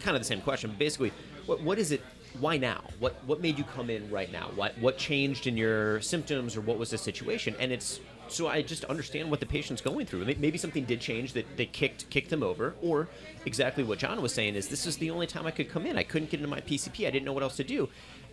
Kind 0.00 0.14
of 0.16 0.20
the 0.20 0.26
same 0.26 0.42
question. 0.42 0.74
Basically, 0.78 1.12
what, 1.46 1.62
what 1.62 1.78
is 1.78 1.92
it? 1.92 2.02
Why 2.40 2.58
now? 2.58 2.82
What 2.98 3.16
what 3.24 3.40
made 3.40 3.56
you 3.56 3.64
come 3.64 3.88
in 3.88 4.10
right 4.10 4.30
now? 4.30 4.50
What 4.54 4.76
what 4.78 4.98
changed 4.98 5.46
in 5.46 5.56
your 5.56 5.98
symptoms, 6.02 6.58
or 6.58 6.60
what 6.60 6.78
was 6.78 6.90
the 6.90 6.98
situation? 6.98 7.56
And 7.58 7.72
it's 7.72 8.00
so 8.28 8.48
I 8.48 8.62
just 8.62 8.84
understand 8.84 9.30
what 9.30 9.40
the 9.40 9.46
patient's 9.46 9.82
going 9.82 10.06
through. 10.06 10.24
Maybe 10.24 10.58
something 10.58 10.84
did 10.84 11.00
change 11.00 11.32
that, 11.32 11.56
they 11.56 11.66
kicked 11.66 12.08
kicked 12.10 12.30
them 12.30 12.42
over, 12.42 12.74
or 12.82 13.08
exactly 13.46 13.84
what 13.84 13.98
John 13.98 14.20
was 14.20 14.32
saying 14.32 14.54
is 14.54 14.68
this 14.68 14.86
is 14.86 14.96
the 14.96 15.10
only 15.10 15.26
time 15.26 15.46
I 15.46 15.50
could 15.50 15.68
come 15.68 15.86
in. 15.86 15.98
I 15.98 16.02
couldn't 16.02 16.30
get 16.30 16.40
into 16.40 16.50
my 16.50 16.60
PCP. 16.60 17.06
I 17.06 17.10
didn't 17.10 17.24
know 17.24 17.32
what 17.32 17.42
else 17.42 17.56
to 17.56 17.64
do, 17.64 17.88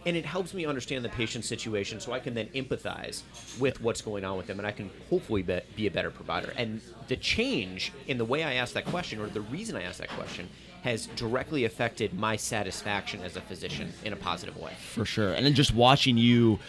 and 0.05 0.15
it 0.15 0.25
helps 0.25 0.53
me 0.53 0.65
understand 0.65 1.03
the 1.03 1.09
patient's 1.09 1.47
situation, 1.47 1.99
so 1.99 2.11
I 2.11 2.19
can 2.19 2.33
then 2.33 2.47
empathize 2.49 3.23
with 3.59 3.81
what's 3.81 4.01
going 4.01 4.23
on 4.23 4.37
with 4.37 4.47
them, 4.47 4.59
and 4.59 4.67
I 4.67 4.71
can 4.71 4.91
hopefully 5.09 5.41
be, 5.41 5.59
be 5.75 5.87
a 5.87 5.91
better 5.91 6.11
provider. 6.11 6.53
And 6.55 6.81
the 7.07 7.15
change 7.15 7.91
in 8.07 8.17
the 8.17 8.25
way 8.25 8.43
I 8.43 8.53
ask 8.55 8.73
that 8.73 8.85
question, 8.85 9.19
or 9.19 9.27
the 9.27 9.41
reason 9.41 9.75
I 9.75 9.83
ask 9.83 9.99
that 9.99 10.09
question, 10.09 10.49
has 10.83 11.07
directly 11.15 11.65
affected 11.65 12.13
my 12.13 12.35
satisfaction 12.35 13.19
as 13.21 13.35
a 13.35 13.41
physician 13.41 13.91
in 14.03 14.13
a 14.13 14.15
positive 14.15 14.55
way. 14.55 14.71
For 14.93 15.03
sure. 15.03 15.33
And 15.33 15.43
then 15.43 15.55
just 15.55 15.73
watching 15.73 16.15
you 16.15 16.59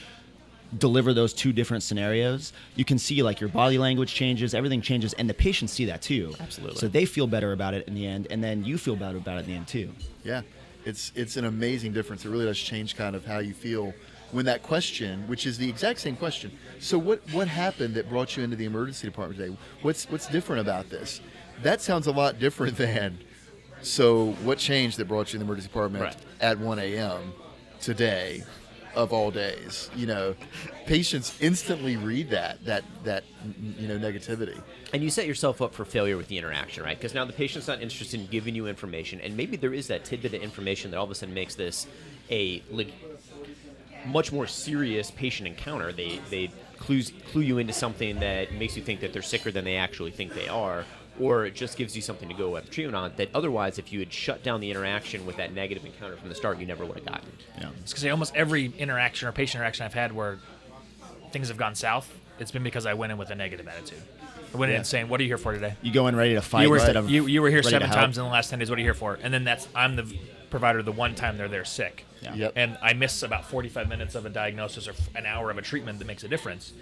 deliver 0.79 1.13
those 1.15 1.33
two 1.33 1.53
different 1.53 1.83
scenarios, 1.83 2.53
you 2.75 2.85
can 2.85 2.99
see 2.99 3.23
like 3.23 3.41
your 3.41 3.49
body 3.51 3.79
language 3.79 4.15
changes, 4.15 4.55
everything 4.55 4.81
changes, 4.81 5.13
and 5.15 5.29
the 5.29 5.35
patients 5.35 5.73
see 5.73 5.85
that 5.87 6.03
too. 6.03 6.35
Absolutely. 6.41 6.79
So 6.79 6.89
they 6.89 7.05
feel 7.05 7.27
better 7.27 7.53
about 7.53 7.75
it 7.75 7.87
in 7.89 7.95
the 7.95 8.07
end, 8.07 8.27
and 8.31 8.43
then 8.43 8.65
you 8.65 8.79
feel 8.79 8.97
better 8.97 9.19
about 9.19 9.39
it 9.39 9.41
in 9.45 9.47
the 9.47 9.55
end 9.57 9.69
too. 9.69 9.91
Yeah, 10.25 10.43
it's 10.85 11.13
it's 11.15 11.37
an 11.37 11.45
amazing 11.45 11.93
difference. 11.93 12.25
It 12.25 12.31
really 12.31 12.47
does 12.47 12.59
change 12.59 12.97
kind 12.97 13.15
of 13.17 13.25
how 13.25 13.39
you 13.39 13.55
feel 13.55 13.95
when 14.33 14.45
that 14.47 14.63
question, 14.63 15.23
which 15.29 15.47
is 15.47 15.57
the 15.57 15.69
exact 15.69 16.01
same 16.01 16.17
question. 16.17 16.51
So 16.81 16.99
what 16.99 17.21
what 17.33 17.49
happened 17.49 17.95
that 17.95 18.09
brought 18.09 18.37
you 18.37 18.43
into 18.43 18.57
the 18.57 18.65
emergency 18.65 19.07
department 19.07 19.41
today? 19.41 19.57
What's 19.83 20.09
what's 20.11 20.27
different 20.27 20.61
about 20.63 20.91
this? 20.91 21.21
That 21.63 21.81
sounds 21.81 22.07
a 22.07 22.13
lot 22.13 22.39
different 22.39 22.77
than. 22.79 23.19
So 23.83 24.33
what 24.43 24.59
changed 24.59 24.97
that 24.99 25.07
brought 25.07 25.33
you 25.33 25.37
in 25.39 25.41
the 25.41 25.47
emergency 25.47 25.69
department 25.69 26.03
Right. 26.05 26.17
at 26.41 26.59
1 26.59 26.79
a.m. 26.81 27.33
today? 27.81 28.43
Of 28.97 29.13
all 29.13 29.31
days, 29.31 29.91
you 29.95 30.07
know, 30.07 30.35
patients 30.87 31.37
instantly 31.41 31.99
read 31.99 32.31
that 32.31 32.65
that 32.65 32.83
that 33.05 33.25
you 33.77 33.87
know 33.87 33.99
negativity. 33.99 34.59
And 34.95 35.03
you 35.03 35.11
set 35.11 35.27
yourself 35.27 35.61
up 35.61 35.75
for 35.75 35.85
failure 35.85 36.17
with 36.17 36.29
the 36.29 36.39
interaction, 36.39 36.83
right? 36.83 36.97
Because 36.97 37.13
now 37.13 37.27
the 37.27 37.35
patient's 37.35 37.69
not 37.69 37.83
interested 37.83 38.19
in 38.19 38.27
giving 38.29 38.55
you 38.55 38.67
information, 38.67 39.21
and 39.21 39.37
maybe 39.37 39.59
there 39.59 39.75
is 39.75 39.89
that 39.89 40.07
tidbit 40.07 40.33
of 40.33 40.43
information 40.43 40.91
that 40.91 40.97
all 40.97 41.05
of 41.05 41.11
a 41.11 41.15
sudden 41.15 41.35
makes 41.35 41.55
this 41.55 41.87
a 42.31 42.63
much 44.07 44.33
more 44.33 44.47
serious 44.47 45.11
patient 45.11 45.47
encounter. 45.47 45.93
They 45.93 46.21
they 46.31 46.51
clues 46.79 47.13
clue 47.31 47.43
you 47.43 47.59
into 47.59 47.75
something 47.75 48.21
that 48.21 48.55
makes 48.55 48.79
you 48.79 48.83
think 48.83 49.01
that 49.01 49.13
they're 49.13 49.21
sicker 49.21 49.51
than 49.51 49.65
they 49.67 49.77
actually 49.77 50.11
think 50.11 50.33
they 50.35 50.49
are, 50.49 50.87
or 51.21 51.47
it 51.47 51.55
just 51.55 51.77
gives 51.77 51.95
you 51.97 52.03
something 52.03 52.29
to 52.29 52.35
go 52.35 52.57
after 52.57 52.71
treatment 52.71 52.97
on. 52.97 53.13
That 53.17 53.31
otherwise, 53.35 53.79
if 53.79 53.93
you 53.93 54.01
had 54.01 54.13
shut 54.13 54.43
down 54.43 54.61
the 54.61 54.71
interaction 54.71 55.27
with 55.27 55.37
that 55.37 55.53
negative 55.53 55.85
encounter 55.85 56.17
from 56.17 56.29
the 56.29 56.35
start, 56.35 56.59
you 56.59 56.67
never 56.67 56.85
would 56.85 56.97
have 56.99 57.07
gotten. 57.07 57.29
Yeah. 57.59 57.71
It's 57.81 57.93
because 57.93 58.05
almost 58.07 58.35
every 58.37 58.73
interaction 58.79 59.29
or 59.29 59.33
patient 59.33 59.61
interaction 59.61 59.87
I've 59.87 59.95
had 59.95 60.13
where 60.13 60.39
things 61.33 61.49
have 61.49 61.57
gone 61.57 61.75
south, 61.75 62.13
it's 62.39 62.51
been 62.51 62.63
because 62.63 62.87
I 62.87 62.95
went 62.95 63.13
in 63.13 63.19
with 63.19 63.31
a 63.31 63.35
negative 63.35 63.67
attitude. 63.69 64.03
I 64.55 64.57
went 64.59 64.71
in 64.71 64.77
Yeah. 64.79 64.83
saying, 64.83 65.09
"What 65.09 65.21
are 65.21 65.25
you 65.25 65.29
here 65.29 65.39
for 65.39 65.53
today?" 65.53 65.75
You 65.83 65.93
go 65.93 66.07
in 66.07 66.15
ready 66.17 66.35
to 66.35 66.41
fight 66.43 66.63
you 66.63 66.71
were 66.71 66.77
instead 66.77 66.97
of 66.97 67.11
you, 67.11 67.27
you 67.27 67.43
were 67.43 67.51
here 67.51 67.63
seven 67.63 67.91
times 67.91 68.17
in 68.17 68.25
the 68.25 68.31
last 68.31 68.51
ten 68.51 68.59
days. 68.59 68.71
What 68.71 68.79
are 68.79 68.81
you 68.83 68.87
here 68.87 68.95
for? 68.95 69.19
And 69.23 69.33
then 69.35 69.45
that's 69.45 69.69
I'm 69.75 69.97
the 69.97 70.17
provider 70.51 70.83
the 70.83 70.93
one 70.93 71.15
time 71.15 71.37
they're 71.37 71.49
there 71.49 71.65
sick. 71.65 72.05
Yeah. 72.23 72.35
Yep. 72.35 72.53
And 72.57 72.79
I 72.81 72.93
miss 72.95 73.23
about 73.23 73.45
45 73.45 73.89
minutes 73.89 74.15
of 74.15 74.25
a 74.25 74.31
diagnosis 74.31 74.89
or 74.89 74.95
an 75.15 75.27
hour 75.27 75.51
of 75.51 75.59
a 75.59 75.63
treatment 75.63 75.99
that 75.99 76.07
makes 76.07 76.25
a 76.25 76.29
difference. 76.29 76.73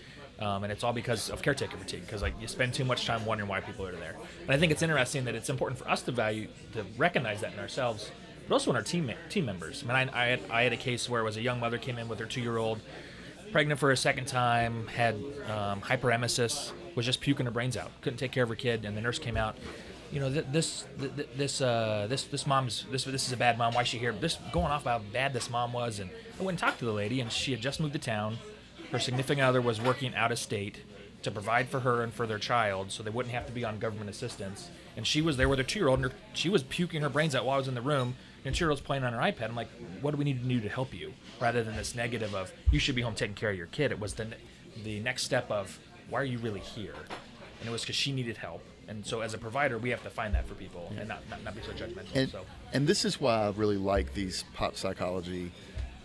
Um, 0.40 0.64
and 0.64 0.72
it's 0.72 0.82
all 0.82 0.92
because 0.92 1.30
of 1.30 1.42
caretaker 1.42 1.76
fatigue, 1.76 2.02
because 2.04 2.20
like 2.20 2.34
you 2.40 2.48
spend 2.48 2.74
too 2.74 2.84
much 2.84 3.06
time 3.06 3.24
wondering 3.24 3.48
why 3.48 3.60
people 3.60 3.86
are 3.86 3.94
there. 3.94 4.16
And 4.42 4.50
I 4.50 4.58
think 4.58 4.72
it's 4.72 4.82
interesting 4.82 5.24
that 5.26 5.34
it's 5.36 5.48
important 5.48 5.78
for 5.78 5.88
us 5.88 6.02
to 6.02 6.12
value 6.12 6.48
to 6.72 6.84
recognize 6.96 7.40
that 7.42 7.52
in 7.52 7.58
ourselves, 7.60 8.10
but 8.48 8.54
also 8.54 8.70
in 8.70 8.76
our 8.76 8.82
team 8.82 9.12
team 9.28 9.46
members. 9.46 9.84
I 9.84 9.86
mean, 9.86 10.10
I, 10.12 10.22
I, 10.22 10.26
had, 10.26 10.40
I 10.50 10.62
had 10.62 10.72
a 10.72 10.76
case 10.76 11.08
where 11.08 11.20
it 11.20 11.24
was 11.24 11.36
a 11.36 11.40
young 11.42 11.60
mother 11.60 11.78
came 11.78 11.98
in 11.98 12.08
with 12.08 12.18
her 12.18 12.26
two 12.26 12.40
year 12.40 12.56
old, 12.56 12.80
pregnant 13.52 13.78
for 13.78 13.92
a 13.92 13.96
second 13.96 14.26
time, 14.26 14.88
had 14.88 15.14
um, 15.48 15.80
hyperemesis, 15.80 16.72
was 16.96 17.06
just 17.06 17.20
puking 17.20 17.46
her 17.46 17.52
brains 17.52 17.76
out, 17.76 17.92
couldn't 18.00 18.18
take 18.18 18.32
care 18.32 18.42
of 18.42 18.48
her 18.48 18.56
kid, 18.56 18.84
and 18.84 18.96
the 18.96 19.00
nurse 19.00 19.20
came 19.20 19.36
out. 19.36 19.56
You 20.10 20.20
know, 20.20 20.32
th- 20.32 20.46
this, 20.50 20.84
th- 20.98 21.14
th- 21.14 21.28
this, 21.36 21.60
uh, 21.60 22.06
this, 22.08 22.24
this 22.24 22.46
mom's, 22.46 22.86
this, 22.90 23.04
this 23.04 23.26
is 23.26 23.32
a 23.32 23.36
bad 23.36 23.56
mom. 23.56 23.74
Why 23.74 23.82
is 23.82 23.88
she 23.88 23.98
here? 23.98 24.12
This 24.12 24.38
going 24.52 24.66
off 24.66 24.82
about 24.82 25.02
how 25.02 25.06
bad 25.12 25.32
this 25.32 25.48
mom 25.48 25.72
was, 25.72 26.00
and 26.00 26.10
I 26.38 26.42
went 26.42 26.50
and 26.50 26.58
talked 26.58 26.80
to 26.80 26.84
the 26.84 26.92
lady, 26.92 27.20
and 27.20 27.30
she 27.30 27.52
had 27.52 27.60
just 27.60 27.80
moved 27.80 27.94
to 27.94 27.98
town. 27.98 28.38
Her 28.92 28.98
significant 28.98 29.44
other 29.44 29.60
was 29.60 29.80
working 29.80 30.14
out 30.14 30.32
of 30.32 30.38
state 30.38 30.82
to 31.22 31.30
provide 31.30 31.68
for 31.68 31.80
her 31.80 32.02
and 32.02 32.12
for 32.12 32.26
their 32.26 32.38
child, 32.38 32.92
so 32.92 33.02
they 33.02 33.10
wouldn't 33.10 33.34
have 33.34 33.46
to 33.46 33.52
be 33.52 33.64
on 33.64 33.78
government 33.78 34.10
assistance. 34.10 34.70
And 34.96 35.06
she 35.06 35.22
was 35.22 35.36
there 35.36 35.48
with 35.48 35.58
her 35.58 35.64
two-year-old, 35.64 36.00
and 36.00 36.12
her, 36.12 36.18
she 36.34 36.48
was 36.48 36.62
puking 36.62 37.02
her 37.02 37.08
brains 37.08 37.34
out 37.34 37.44
while 37.44 37.54
I 37.54 37.58
was 37.58 37.68
in 37.68 37.74
the 37.74 37.82
room. 37.82 38.16
And 38.44 38.54
two-year-old's 38.54 38.82
playing 38.82 39.04
on 39.04 39.14
her 39.14 39.18
iPad. 39.20 39.48
I'm 39.48 39.56
like, 39.56 39.70
what 40.02 40.10
do 40.10 40.18
we 40.18 40.24
need 40.24 40.42
to 40.42 40.46
do 40.46 40.60
to 40.60 40.68
help 40.68 40.92
you? 40.92 41.14
Rather 41.40 41.64
than 41.64 41.76
this 41.76 41.94
negative 41.94 42.34
of 42.34 42.52
you 42.70 42.78
should 42.78 42.94
be 42.94 43.00
home 43.00 43.14
taking 43.14 43.34
care 43.34 43.48
of 43.50 43.56
your 43.56 43.68
kid. 43.68 43.90
It 43.90 43.98
was 43.98 44.14
the 44.14 44.26
the 44.82 45.00
next 45.00 45.22
step 45.22 45.50
of 45.50 45.78
why 46.10 46.20
are 46.20 46.24
you 46.24 46.38
really 46.38 46.60
here? 46.60 46.94
And 47.60 47.68
it 47.68 47.72
was 47.72 47.80
because 47.80 47.96
she 47.96 48.12
needed 48.12 48.36
help. 48.36 48.62
And 48.86 49.06
so 49.06 49.22
as 49.22 49.32
a 49.32 49.38
provider, 49.38 49.78
we 49.78 49.88
have 49.90 50.02
to 50.02 50.10
find 50.10 50.34
that 50.34 50.46
for 50.46 50.54
people 50.54 50.92
and 50.98 51.08
not, 51.08 51.22
not, 51.30 51.42
not 51.42 51.54
be 51.54 51.62
so 51.62 51.72
judgmental. 51.72 52.14
And, 52.14 52.30
so 52.30 52.44
and 52.74 52.86
this 52.86 53.06
is 53.06 53.18
why 53.18 53.46
I 53.46 53.50
really 53.50 53.78
like 53.78 54.12
these 54.12 54.44
pop 54.52 54.76
psychology 54.76 55.50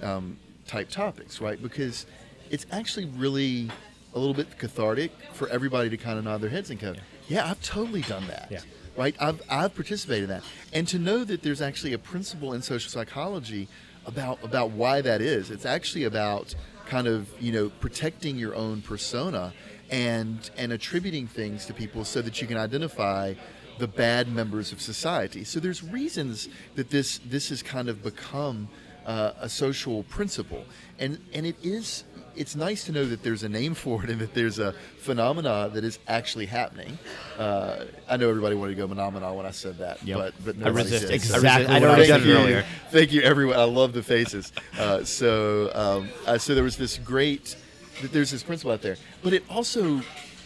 um, 0.02 0.38
type 0.66 0.90
topics, 0.90 1.42
right? 1.42 1.62
Because 1.62 2.06
it's 2.50 2.66
actually 2.72 3.06
really 3.06 3.70
a 4.14 4.20
little 4.20 4.34
bit 4.34 4.58
cathartic 4.58 5.12
for 5.34 5.48
everybody 5.50 5.90
to 5.90 5.98
kind 5.98 6.18
of 6.18 6.26
nod 6.26 6.42
their 6.42 6.50
heads 6.50 6.70
and 6.70 6.80
go, 6.80 6.96
yeah, 7.28 7.50
I've 7.50 7.62
totally 7.62 8.02
done 8.02 8.28
that. 8.28 8.48
Yeah. 8.50 8.62
Right? 8.98 9.16
I've, 9.20 9.42
I've 9.50 9.76
participated 9.76 10.24
in 10.24 10.30
that. 10.30 10.44
And 10.74 10.88
to 10.90 11.00
know 11.00 11.24
that 11.24 11.44
there's 11.44 11.62
actually 11.62 11.94
a 11.94 12.00
principle 12.00 12.54
in 12.54 12.62
social 12.62 12.90
psychology 12.90 13.68
about, 14.06 14.44
about 14.44 14.72
why 14.72 15.02
that 15.02 15.22
is, 15.22 15.52
it's 15.52 15.66
actually 15.66 16.06
about 16.06 16.56
kind 16.88 17.08
of, 17.08 17.30
you 17.40 17.52
know, 17.52 17.70
protecting 17.80 18.38
your 18.38 18.56
own 18.56 18.82
persona 18.82 19.54
and, 19.92 20.50
and 20.58 20.74
attributing 20.74 21.28
things 21.28 21.66
to 21.68 21.74
people 21.74 22.04
so 22.04 22.22
that 22.22 22.42
you 22.42 22.48
can 22.48 22.58
identify 22.58 23.36
the 23.80 23.88
bad 23.88 24.28
members 24.28 24.72
of 24.72 24.82
society. 24.82 25.44
So 25.44 25.60
there's 25.60 25.84
reasons 25.84 26.50
that 26.76 26.90
this 26.90 27.20
this 27.26 27.50
has 27.50 27.64
kind 27.64 27.90
of 27.90 28.04
become 28.04 28.68
uh, 29.06 29.32
a 29.40 29.50
social 29.50 30.04
principle, 30.04 30.66
and 31.00 31.18
and 31.34 31.46
it 31.46 31.56
is. 31.64 32.04
It's 32.40 32.56
nice 32.56 32.86
to 32.86 32.94
know 32.94 33.04
that 33.06 33.22
there's 33.22 33.44
a 33.44 33.50
name 33.50 33.74
for 33.74 34.02
it 34.02 34.10
and 34.10 34.22
that 34.22 34.34
there's 34.34 34.60
a 34.60 34.72
phenomena 35.00 35.70
that 35.74 35.84
is 35.84 36.00
actually 36.08 36.46
happening. 36.46 36.98
Uh, 37.38 37.84
I 38.10 38.16
know 38.16 38.30
everybody 38.30 38.56
wanted 38.56 38.76
to 38.76 38.82
go 38.82 38.88
phenomena 38.88 39.34
when 39.34 39.46
I 39.46 39.52
said 39.52 39.78
that, 39.80 40.02
Yep. 40.04 40.18
but 40.46 40.56
but 40.58 40.66
I 40.66 40.70
resist 40.70 41.04
it. 41.04 41.12
I 41.12 41.14
Exactly 41.16 41.50
resist- 41.50 41.70
I 41.70 41.74
what 41.74 41.80
know 41.82 41.90
I 41.90 41.96
I 41.96 41.98
was 42.00 42.08
said 42.08 42.22
Thank 42.22 42.26
you, 42.30 42.38
earlier. 42.38 42.66
thank 42.92 43.12
you, 43.12 43.22
everyone. 43.24 43.60
I 43.60 43.66
love 43.66 43.92
the 43.92 44.02
faces. 44.02 44.54
Uh, 44.80 45.04
so, 45.04 45.70
um, 45.76 46.10
uh, 46.26 46.38
so 46.38 46.56
there 46.56 46.64
was 46.64 46.78
this 46.78 46.98
great. 46.98 47.58
that 48.02 48.14
There's 48.14 48.32
this 48.32 48.42
principle 48.44 48.72
out 48.72 48.82
there, 48.82 48.96
but 49.22 49.34
it 49.34 49.44
also 49.50 50.02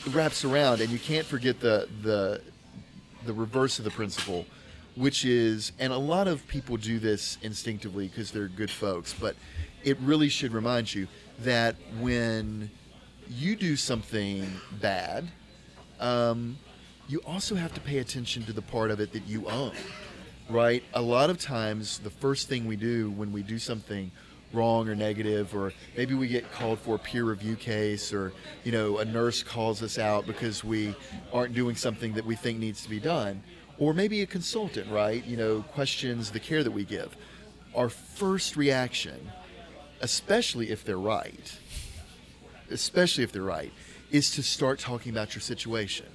wraps 0.09 0.43
around, 0.43 0.81
and 0.81 0.89
you 0.89 0.97
can't 0.97 1.27
forget 1.27 1.59
the 1.59 1.87
the 2.01 2.41
the 3.27 3.33
reverse 3.33 3.77
of 3.77 3.85
the 3.85 3.91
principle, 3.91 4.47
which 4.95 5.25
is, 5.25 5.71
and 5.77 5.93
a 5.93 5.97
lot 5.97 6.27
of 6.27 6.45
people 6.47 6.75
do 6.75 6.97
this 6.97 7.37
instinctively 7.43 8.07
because 8.07 8.31
they're 8.31 8.47
good 8.47 8.71
folks, 8.71 9.13
but 9.13 9.35
it 9.83 9.95
really 9.99 10.29
should 10.29 10.53
remind 10.53 10.91
you 10.95 11.07
that 11.39 11.75
when 11.99 12.69
you 13.29 13.55
do 13.55 13.75
something 13.75 14.49
bad, 14.79 15.27
um, 15.99 16.57
you 17.07 17.19
also 17.25 17.55
have 17.55 17.73
to 17.73 17.81
pay 17.81 17.99
attention 17.99 18.43
to 18.43 18.53
the 18.53 18.61
part 18.61 18.91
of 18.91 18.99
it 18.99 19.11
that 19.13 19.25
you 19.27 19.47
own, 19.47 19.73
right? 20.49 20.83
A 20.93 21.01
lot 21.01 21.29
of 21.29 21.39
times, 21.39 21.99
the 21.99 22.09
first 22.09 22.47
thing 22.47 22.65
we 22.65 22.75
do 22.75 23.11
when 23.11 23.31
we 23.31 23.43
do 23.43 23.59
something 23.59 24.11
wrong 24.53 24.87
or 24.87 24.95
negative, 24.95 25.55
or 25.55 25.73
maybe 25.97 26.13
we 26.13 26.27
get 26.27 26.49
called 26.51 26.79
for 26.79 26.95
a 26.95 26.99
peer 26.99 27.25
review 27.25 27.55
case, 27.55 28.13
or 28.13 28.31
you 28.63 28.71
know, 28.71 28.99
a 28.99 29.05
nurse 29.05 29.43
calls 29.43 29.81
us 29.81 29.97
out 29.97 30.25
because 30.27 30.63
we 30.63 30.95
aren't 31.33 31.53
doing 31.53 31.75
something 31.75 32.13
that 32.13 32.25
we 32.25 32.35
think 32.35 32.59
needs 32.59 32.83
to 32.83 32.89
be 32.89 32.99
done, 32.99 33.41
or 33.79 33.93
maybe 33.93 34.21
a 34.21 34.25
consultant, 34.25 34.89
right? 34.91 35.25
You 35.25 35.37
know, 35.37 35.61
questions 35.73 36.31
the 36.31 36.39
care 36.39 36.63
that 36.63 36.71
we 36.71 36.83
give. 36.83 37.15
Our 37.75 37.89
first 37.89 38.55
reaction, 38.55 39.31
especially 40.03 40.69
if 40.69 40.83
they're 40.85 40.99
right, 40.99 41.57
especially 42.69 43.23
if 43.23 43.31
they're 43.31 43.41
right, 43.41 43.71
is 44.11 44.29
to 44.31 44.43
start 44.43 44.77
talking 44.79 45.11
about 45.11 45.33
your 45.33 45.41
situation. 45.41 46.05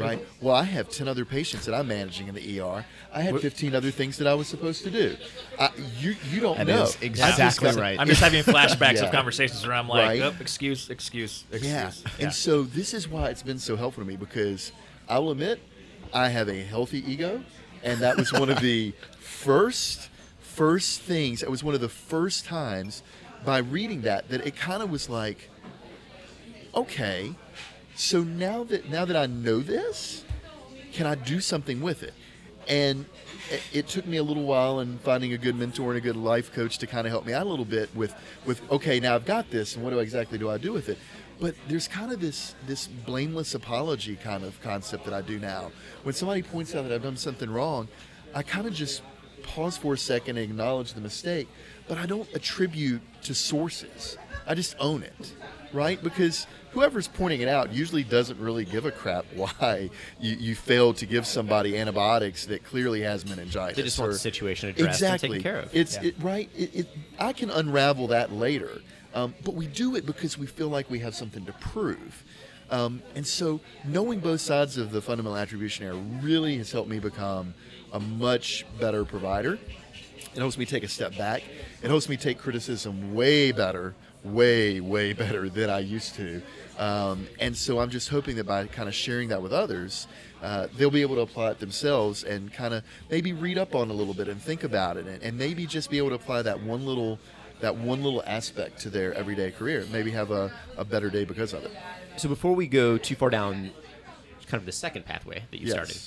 Right. 0.00 0.18
Well, 0.40 0.54
I 0.54 0.64
have 0.64 0.88
ten 0.90 1.06
other 1.06 1.24
patients 1.24 1.64
that 1.66 1.74
I'm 1.74 1.86
managing 1.88 2.26
in 2.26 2.34
the 2.34 2.60
ER. 2.60 2.84
I 3.14 3.20
had 3.22 3.38
15 3.40 3.74
other 3.74 3.90
things 3.92 4.18
that 4.18 4.26
I 4.26 4.34
was 4.34 4.46
supposed 4.48 4.82
to 4.82 4.90
do. 4.90 5.16
I, 5.60 5.70
you 6.00 6.16
you 6.30 6.40
don't 6.40 6.58
That 6.58 6.66
know. 6.66 6.82
is 6.82 6.96
I 7.00 7.08
just 7.08 7.38
exactly 7.38 7.70
got- 7.70 7.80
right. 7.80 7.98
I'm 8.00 8.08
just 8.08 8.20
having 8.20 8.42
flashbacks 8.54 8.94
Yeah. 8.96 9.04
of 9.04 9.12
conversations 9.12 9.64
where 9.64 9.74
I'm 9.76 9.88
like, 9.88 10.04
Right. 10.08 10.22
oh, 10.22 10.34
excuse, 10.40 10.90
excuse, 10.90 11.44
excuse. 11.52 11.72
Yeah. 11.72 11.92
And 12.24 12.32
so 12.34 12.62
this 12.64 12.92
is 12.94 13.06
why 13.08 13.28
it's 13.28 13.44
been 13.44 13.60
so 13.60 13.76
helpful 13.76 14.02
to 14.02 14.08
me 14.08 14.16
because 14.16 14.72
I 15.08 15.18
will 15.20 15.30
admit 15.30 15.60
I 16.12 16.28
have 16.30 16.48
a 16.48 16.60
healthy 16.62 17.00
ego, 17.10 17.42
and 17.84 18.00
that 18.00 18.16
was 18.16 18.32
one 18.32 18.50
of 18.50 18.60
the 18.60 18.92
first 19.20 20.10
first 20.56 21.02
things. 21.02 21.42
It 21.42 21.50
was 21.50 21.62
one 21.62 21.74
of 21.74 21.82
the 21.82 21.88
first 21.88 22.46
times 22.46 23.02
by 23.44 23.58
reading 23.58 24.02
that 24.02 24.28
that 24.30 24.46
it 24.46 24.56
kind 24.56 24.82
of 24.82 24.90
was 24.90 25.08
like, 25.08 25.50
okay, 26.74 27.34
so 27.94 28.22
now 28.22 28.64
that 28.64 28.88
now 28.90 29.04
that 29.04 29.16
I 29.16 29.26
know 29.26 29.60
this, 29.60 30.24
can 30.92 31.06
I 31.06 31.14
do 31.14 31.40
something 31.40 31.80
with 31.82 32.02
it? 32.02 32.14
And 32.68 33.04
it, 33.72 33.86
took 33.86 34.06
me 34.06 34.16
a 34.16 34.24
little 34.24 34.42
while 34.42 34.80
and 34.80 35.00
finding 35.02 35.32
a 35.32 35.38
good 35.38 35.54
mentor 35.54 35.90
and 35.90 35.98
a 35.98 36.00
good 36.00 36.16
life 36.16 36.52
coach 36.52 36.78
to 36.78 36.86
kind 36.88 37.06
of 37.06 37.12
help 37.12 37.24
me 37.24 37.32
out 37.32 37.46
a 37.46 37.48
little 37.48 37.64
bit 37.64 37.94
with 37.94 38.12
with 38.44 38.60
okay, 38.72 38.98
now 38.98 39.14
I've 39.14 39.26
got 39.26 39.50
this, 39.50 39.76
and 39.76 39.84
what 39.84 39.90
do 39.90 39.98
exactly 39.98 40.38
do 40.38 40.50
I 40.50 40.58
do 40.58 40.72
with 40.72 40.88
it? 40.88 40.98
But 41.38 41.54
there's 41.68 41.86
kind 41.86 42.12
of 42.12 42.20
this 42.20 42.54
this 42.66 42.86
blameless 42.86 43.54
apology 43.54 44.16
kind 44.16 44.42
of 44.42 44.60
concept 44.62 45.04
that 45.04 45.12
I 45.12 45.20
do 45.20 45.38
now. 45.38 45.70
When 46.02 46.14
somebody 46.14 46.42
points 46.42 46.74
out 46.74 46.82
that 46.84 46.92
I've 46.92 47.02
done 47.02 47.18
something 47.18 47.50
wrong, 47.50 47.88
I 48.34 48.42
kind 48.42 48.66
of 48.66 48.72
just 48.72 49.02
pause 49.46 49.76
for 49.76 49.94
a 49.94 49.98
second 49.98 50.36
and 50.36 50.50
acknowledge 50.50 50.92
the 50.92 51.00
mistake, 51.00 51.48
but 51.88 51.98
I 51.98 52.06
don't 52.06 52.28
attribute 52.34 53.00
to 53.22 53.34
sources. 53.34 54.18
I 54.46 54.54
just 54.54 54.76
own 54.78 55.02
it, 55.02 55.34
right? 55.72 56.02
Because 56.02 56.46
whoever's 56.70 57.08
pointing 57.08 57.40
it 57.40 57.48
out 57.48 57.72
usually 57.72 58.04
doesn't 58.04 58.38
really 58.38 58.64
give 58.64 58.84
a 58.84 58.90
crap 58.90 59.24
why 59.34 59.90
you, 60.20 60.36
you 60.36 60.54
failed 60.54 60.96
to 60.98 61.06
give 61.06 61.26
somebody 61.26 61.76
antibiotics 61.78 62.46
that 62.46 62.64
clearly 62.64 63.00
has 63.02 63.24
meningitis. 63.24 63.76
They 63.76 63.82
just 63.82 63.98
want 63.98 64.12
the 64.12 64.18
situation 64.18 64.70
addressed 64.70 65.02
and 65.02 65.12
exactly. 65.12 65.28
taken 65.30 65.42
care 65.42 65.60
of. 65.60 65.74
It's 65.74 65.96
Yeah. 65.96 66.08
it, 66.08 66.14
right. 66.20 66.50
It, 66.56 66.74
it, 66.74 66.88
I 67.18 67.32
can 67.32 67.50
unravel 67.50 68.08
that 68.08 68.32
later, 68.32 68.82
um, 69.14 69.34
but 69.44 69.54
we 69.54 69.66
do 69.66 69.96
it 69.96 70.06
because 70.06 70.36
we 70.36 70.46
feel 70.46 70.68
like 70.68 70.90
we 70.90 70.98
have 71.00 71.14
something 71.14 71.44
to 71.46 71.52
prove. 71.54 72.24
Um, 72.70 73.02
and 73.14 73.26
so, 73.26 73.60
knowing 73.84 74.20
both 74.20 74.40
sides 74.40 74.76
of 74.76 74.90
the 74.90 75.00
fundamental 75.00 75.36
attribution 75.36 75.86
error 75.86 75.94
really 76.22 76.58
has 76.58 76.72
helped 76.72 76.88
me 76.88 76.98
become 76.98 77.54
a 77.92 78.00
much 78.00 78.66
better 78.80 79.04
provider. 79.04 79.58
It 80.34 80.40
helps 80.40 80.58
me 80.58 80.66
take 80.66 80.82
a 80.82 80.88
step 80.88 81.16
back. 81.16 81.42
It 81.82 81.88
helps 81.88 82.08
me 82.08 82.16
take 82.16 82.38
criticism 82.38 83.14
way 83.14 83.52
better, 83.52 83.94
way, 84.22 84.80
way 84.80 85.12
better 85.14 85.48
than 85.48 85.70
I 85.70 85.78
used 85.78 86.14
to. 86.16 86.42
Um, 86.78 87.26
and 87.40 87.56
so 87.56 87.78
I'm 87.78 87.88
just 87.88 88.08
hoping 88.08 88.36
that 88.36 88.46
by 88.46 88.66
kind 88.66 88.88
of 88.88 88.94
sharing 88.94 89.28
that 89.28 89.40
with 89.40 89.52
others, 89.52 90.08
uh, 90.42 90.66
they'll 90.76 90.90
be 90.90 91.02
able 91.02 91.14
to 91.14 91.22
apply 91.22 91.52
it 91.52 91.58
themselves 91.58 92.24
and 92.24 92.52
kind 92.52 92.74
of 92.74 92.84
maybe 93.10 93.32
read 93.32 93.56
up 93.56 93.74
on 93.74 93.88
a 93.88 93.94
little 93.94 94.12
bit 94.12 94.28
and 94.28 94.40
think 94.40 94.64
about 94.64 94.96
it 94.96 95.06
and, 95.06 95.22
and 95.22 95.38
maybe 95.38 95.66
just 95.66 95.88
be 95.88 95.98
able 95.98 96.10
to 96.10 96.16
apply 96.16 96.42
that 96.42 96.60
one 96.60 96.84
little 96.84 97.18
that 97.60 97.74
one 97.74 98.02
little 98.02 98.22
aspect 98.26 98.78
to 98.80 98.90
their 98.90 99.14
everyday 99.14 99.50
career. 99.50 99.86
Maybe 99.90 100.10
have 100.10 100.30
a, 100.30 100.52
a 100.76 100.84
better 100.84 101.08
day 101.08 101.24
because 101.24 101.54
of 101.54 101.64
it. 101.64 101.72
So 102.16 102.28
before 102.28 102.54
we 102.54 102.66
go 102.66 102.96
too 102.98 103.14
far 103.14 103.30
down, 103.30 103.70
kind 104.46 104.60
of 104.60 104.66
the 104.66 104.72
second 104.72 105.04
pathway 105.04 105.42
that 105.50 105.60
you 105.60 105.66
Yes. 105.66 105.72
started, 105.74 105.98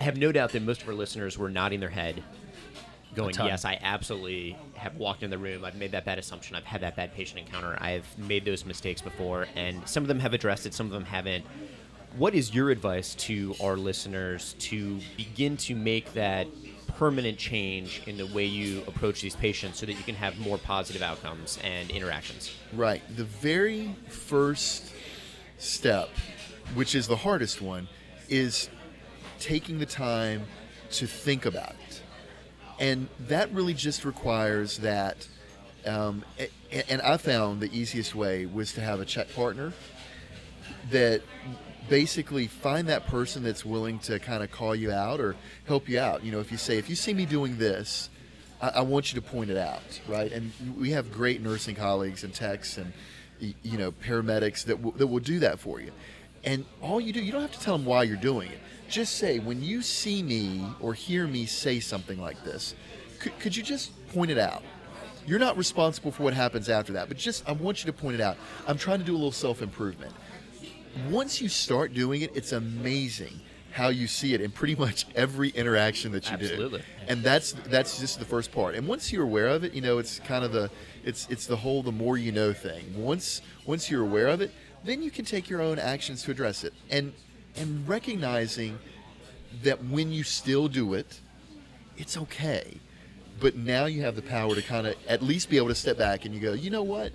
I 0.00 0.04
have 0.04 0.16
no 0.16 0.32
doubt 0.32 0.52
that 0.52 0.62
most 0.62 0.82
of 0.82 0.88
our 0.88 0.94
listeners 0.94 1.38
were 1.38 1.48
nodding 1.48 1.80
their 1.80 1.90
head 1.90 2.22
going, 3.14 3.34
yes, 3.34 3.64
I 3.64 3.78
absolutely 3.82 4.56
have 4.74 4.96
walked 4.96 5.22
in 5.22 5.28
the 5.30 5.36
room. 5.38 5.64
I've 5.64 5.76
made 5.76 5.92
that 5.92 6.04
bad 6.04 6.18
assumption. 6.18 6.56
I've 6.56 6.64
had 6.64 6.80
that 6.80 6.96
bad 6.96 7.14
patient 7.14 7.40
encounter. 7.40 7.76
I've 7.80 8.06
made 8.18 8.44
those 8.44 8.64
mistakes 8.64 9.02
before, 9.02 9.46
and 9.54 9.86
some 9.86 10.02
of 10.02 10.08
them 10.08 10.18
have 10.20 10.32
addressed 10.32 10.64
it, 10.66 10.72
some 10.74 10.86
of 10.86 10.92
them 10.92 11.04
haven't. 11.04 11.44
What 12.16 12.34
is 12.34 12.54
your 12.54 12.70
advice 12.70 13.14
to 13.16 13.54
our 13.62 13.76
listeners 13.76 14.54
to 14.60 14.98
begin 15.16 15.56
to 15.58 15.74
make 15.74 16.12
that 16.14 16.46
permanent 17.02 17.36
change 17.36 18.00
in 18.06 18.16
the 18.16 18.26
way 18.26 18.44
you 18.44 18.80
approach 18.86 19.20
these 19.20 19.34
patients 19.34 19.80
so 19.80 19.84
that 19.84 19.94
you 19.94 20.04
can 20.04 20.14
have 20.14 20.38
more 20.38 20.56
positive 20.56 21.02
outcomes 21.02 21.58
and 21.64 21.90
interactions? 21.90 22.54
Right. 22.72 23.02
The 23.16 23.24
very 23.24 23.96
first 24.06 24.92
step, 25.58 26.10
which 26.74 26.94
is 26.94 27.08
the 27.08 27.16
hardest 27.16 27.60
one, 27.60 27.88
is 28.28 28.70
taking 29.40 29.80
the 29.80 29.86
time 29.86 30.44
to 30.92 31.08
think 31.08 31.44
about 31.44 31.74
it. 31.88 32.02
And 32.78 33.08
that 33.26 33.50
really 33.52 33.74
just 33.74 34.04
requires 34.04 34.78
that. 34.78 35.26
Um, 35.84 36.24
and 36.88 37.02
I 37.02 37.16
found 37.16 37.60
the 37.60 37.76
easiest 37.76 38.14
way 38.14 38.46
was 38.46 38.74
to 38.74 38.80
have 38.80 39.00
a 39.00 39.04
check 39.04 39.34
partner 39.34 39.72
that 40.92 41.22
basically 41.88 42.46
find 42.46 42.88
that 42.88 43.06
person 43.06 43.42
that's 43.42 43.64
willing 43.64 43.98
to 44.00 44.18
kind 44.18 44.42
of 44.42 44.50
call 44.50 44.74
you 44.74 44.90
out 44.90 45.20
or 45.20 45.36
help 45.66 45.88
you 45.88 45.98
out. 45.98 46.24
You 46.24 46.32
know, 46.32 46.40
if 46.40 46.52
you 46.52 46.58
say, 46.58 46.78
if 46.78 46.88
you 46.88 46.96
see 46.96 47.14
me 47.14 47.26
doing 47.26 47.58
this, 47.58 48.08
I, 48.60 48.68
I 48.68 48.80
want 48.82 49.12
you 49.12 49.20
to 49.20 49.26
point 49.26 49.50
it 49.50 49.56
out, 49.56 50.00
right? 50.08 50.30
And 50.32 50.52
we 50.78 50.90
have 50.90 51.12
great 51.12 51.42
nursing 51.42 51.74
colleagues 51.74 52.24
and 52.24 52.32
techs 52.32 52.78
and 52.78 52.92
you 53.40 53.76
know 53.76 53.90
paramedics 53.90 54.64
that 54.66 54.80
will, 54.80 54.92
that 54.92 55.06
will 55.06 55.20
do 55.20 55.40
that 55.40 55.58
for 55.58 55.80
you. 55.80 55.90
And 56.44 56.64
all 56.80 57.00
you 57.00 57.12
do, 57.12 57.22
you 57.22 57.32
don't 57.32 57.42
have 57.42 57.52
to 57.52 57.60
tell 57.60 57.76
them 57.76 57.86
why 57.86 58.02
you're 58.04 58.16
doing 58.16 58.50
it. 58.50 58.58
Just 58.88 59.16
say, 59.16 59.38
when 59.38 59.62
you 59.62 59.80
see 59.80 60.22
me 60.22 60.64
or 60.80 60.92
hear 60.92 61.26
me 61.26 61.46
say 61.46 61.80
something 61.80 62.20
like 62.20 62.42
this, 62.44 62.74
could, 63.20 63.38
could 63.38 63.56
you 63.56 63.62
just 63.62 63.92
point 64.08 64.30
it 64.30 64.38
out? 64.38 64.62
You're 65.24 65.38
not 65.38 65.56
responsible 65.56 66.10
for 66.10 66.24
what 66.24 66.34
happens 66.34 66.68
after 66.68 66.92
that, 66.94 67.06
but 67.06 67.16
just 67.16 67.48
I 67.48 67.52
want 67.52 67.84
you 67.84 67.92
to 67.92 67.96
point 67.96 68.14
it 68.14 68.20
out. 68.20 68.36
I'm 68.66 68.76
trying 68.76 68.98
to 68.98 69.04
do 69.04 69.12
a 69.12 69.14
little 69.14 69.32
self 69.32 69.62
improvement 69.62 70.12
once 71.10 71.40
you 71.40 71.48
start 71.48 71.94
doing 71.94 72.22
it, 72.22 72.32
it's 72.34 72.52
amazing 72.52 73.40
how 73.72 73.88
you 73.88 74.06
see 74.06 74.34
it 74.34 74.40
in 74.40 74.50
pretty 74.50 74.74
much 74.74 75.06
every 75.14 75.48
interaction 75.50 76.12
that 76.12 76.26
you 76.26 76.34
Absolutely. 76.34 76.80
do. 76.80 76.84
And 77.08 77.22
that's 77.22 77.52
that's 77.52 77.98
just 77.98 78.18
the 78.18 78.24
first 78.24 78.52
part. 78.52 78.74
And 78.74 78.86
once 78.86 79.12
you're 79.12 79.24
aware 79.24 79.48
of 79.48 79.64
it, 79.64 79.72
you 79.72 79.80
know, 79.80 79.98
it's 79.98 80.18
kind 80.20 80.44
of 80.44 80.52
the 80.52 80.70
it's 81.04 81.26
it's 81.30 81.46
the 81.46 81.56
whole 81.56 81.82
the 81.82 81.92
more 81.92 82.18
you 82.18 82.32
know 82.32 82.52
thing. 82.52 82.84
Once 82.94 83.40
once 83.66 83.90
you're 83.90 84.02
aware 84.02 84.28
of 84.28 84.40
it, 84.40 84.52
then 84.84 85.02
you 85.02 85.10
can 85.10 85.24
take 85.24 85.48
your 85.48 85.60
own 85.60 85.78
actions 85.78 86.22
to 86.24 86.30
address 86.30 86.64
it. 86.64 86.74
And 86.90 87.12
and 87.56 87.86
recognizing 87.88 88.78
that 89.62 89.82
when 89.84 90.12
you 90.12 90.22
still 90.22 90.68
do 90.68 90.94
it, 90.94 91.20
it's 91.96 92.16
okay. 92.16 92.78
But 93.40 93.56
now 93.56 93.86
you 93.86 94.02
have 94.02 94.16
the 94.16 94.22
power 94.22 94.54
to 94.54 94.62
kind 94.62 94.86
of 94.86 94.94
at 95.08 95.22
least 95.22 95.50
be 95.50 95.56
able 95.56 95.68
to 95.68 95.74
step 95.74 95.98
back 95.98 96.24
and 96.24 96.34
you 96.34 96.40
go, 96.40 96.52
you 96.52 96.70
know 96.70 96.82
what? 96.82 97.12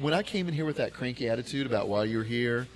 When 0.00 0.12
I 0.12 0.22
came 0.22 0.48
in 0.48 0.54
here 0.54 0.64
with 0.64 0.78
that 0.78 0.92
cranky 0.92 1.28
attitude 1.28 1.66
about 1.66 1.88
why 1.88 2.04
you're 2.04 2.24
here, 2.24 2.66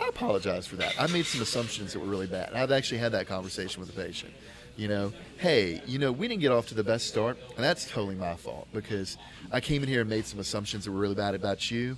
I 0.00 0.08
apologize 0.08 0.66
for 0.66 0.74
that. 0.76 0.94
I 1.00 1.06
made 1.06 1.24
some 1.24 1.40
assumptions 1.40 1.92
that 1.92 2.00
were 2.00 2.06
really 2.06 2.26
bad. 2.26 2.52
I've 2.52 2.72
actually 2.72 2.98
had 2.98 3.12
that 3.12 3.28
conversation 3.28 3.80
with 3.80 3.94
the 3.94 4.02
patient. 4.02 4.32
You 4.76 4.88
know, 4.88 5.12
hey, 5.38 5.80
you 5.86 6.00
know, 6.00 6.10
we 6.10 6.26
didn't 6.26 6.40
get 6.40 6.50
off 6.50 6.66
to 6.68 6.74
the 6.74 6.82
best 6.82 7.06
start, 7.06 7.38
and 7.54 7.64
that's 7.64 7.88
totally 7.88 8.16
my 8.16 8.34
fault 8.34 8.66
because 8.72 9.18
I 9.52 9.60
came 9.60 9.84
in 9.84 9.88
here 9.88 10.00
and 10.00 10.10
made 10.10 10.26
some 10.26 10.40
assumptions 10.40 10.84
that 10.84 10.90
were 10.90 10.98
really 10.98 11.14
bad 11.14 11.36
about 11.36 11.70
you, 11.70 11.96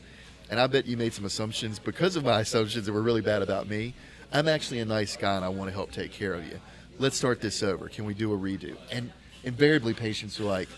and 0.50 0.61
I 0.61 0.66
bet 0.66 0.85
you 0.85 0.99
made 0.99 1.14
some 1.14 1.25
assumptions 1.25 1.78
because 1.78 2.16
of 2.16 2.25
my 2.25 2.40
assumptions 2.42 2.85
that 2.85 2.92
were 2.92 3.02
really 3.02 3.23
bad 3.23 3.40
about 3.40 3.68
me. 3.68 3.95
I'm 4.30 4.47
actually 4.47 4.80
a 4.80 4.85
nice 4.85 5.16
guy 5.16 5.37
and 5.37 5.45
I 5.45 5.49
want 5.49 5.71
to 5.71 5.75
help 5.75 5.90
take 5.90 6.12
care 6.12 6.35
of 6.35 6.47
you. 6.47 6.61
Let's 6.99 7.16
start 7.16 7.40
this 7.40 7.62
over. 7.62 7.88
Can 7.88 8.04
we 8.04 8.12
do 8.12 8.35
a 8.35 8.37
redo? 8.37 8.76
And 8.92 9.11
invariably, 9.42 9.95
patients 9.95 10.38
are 10.38 10.45
like, 10.45 10.68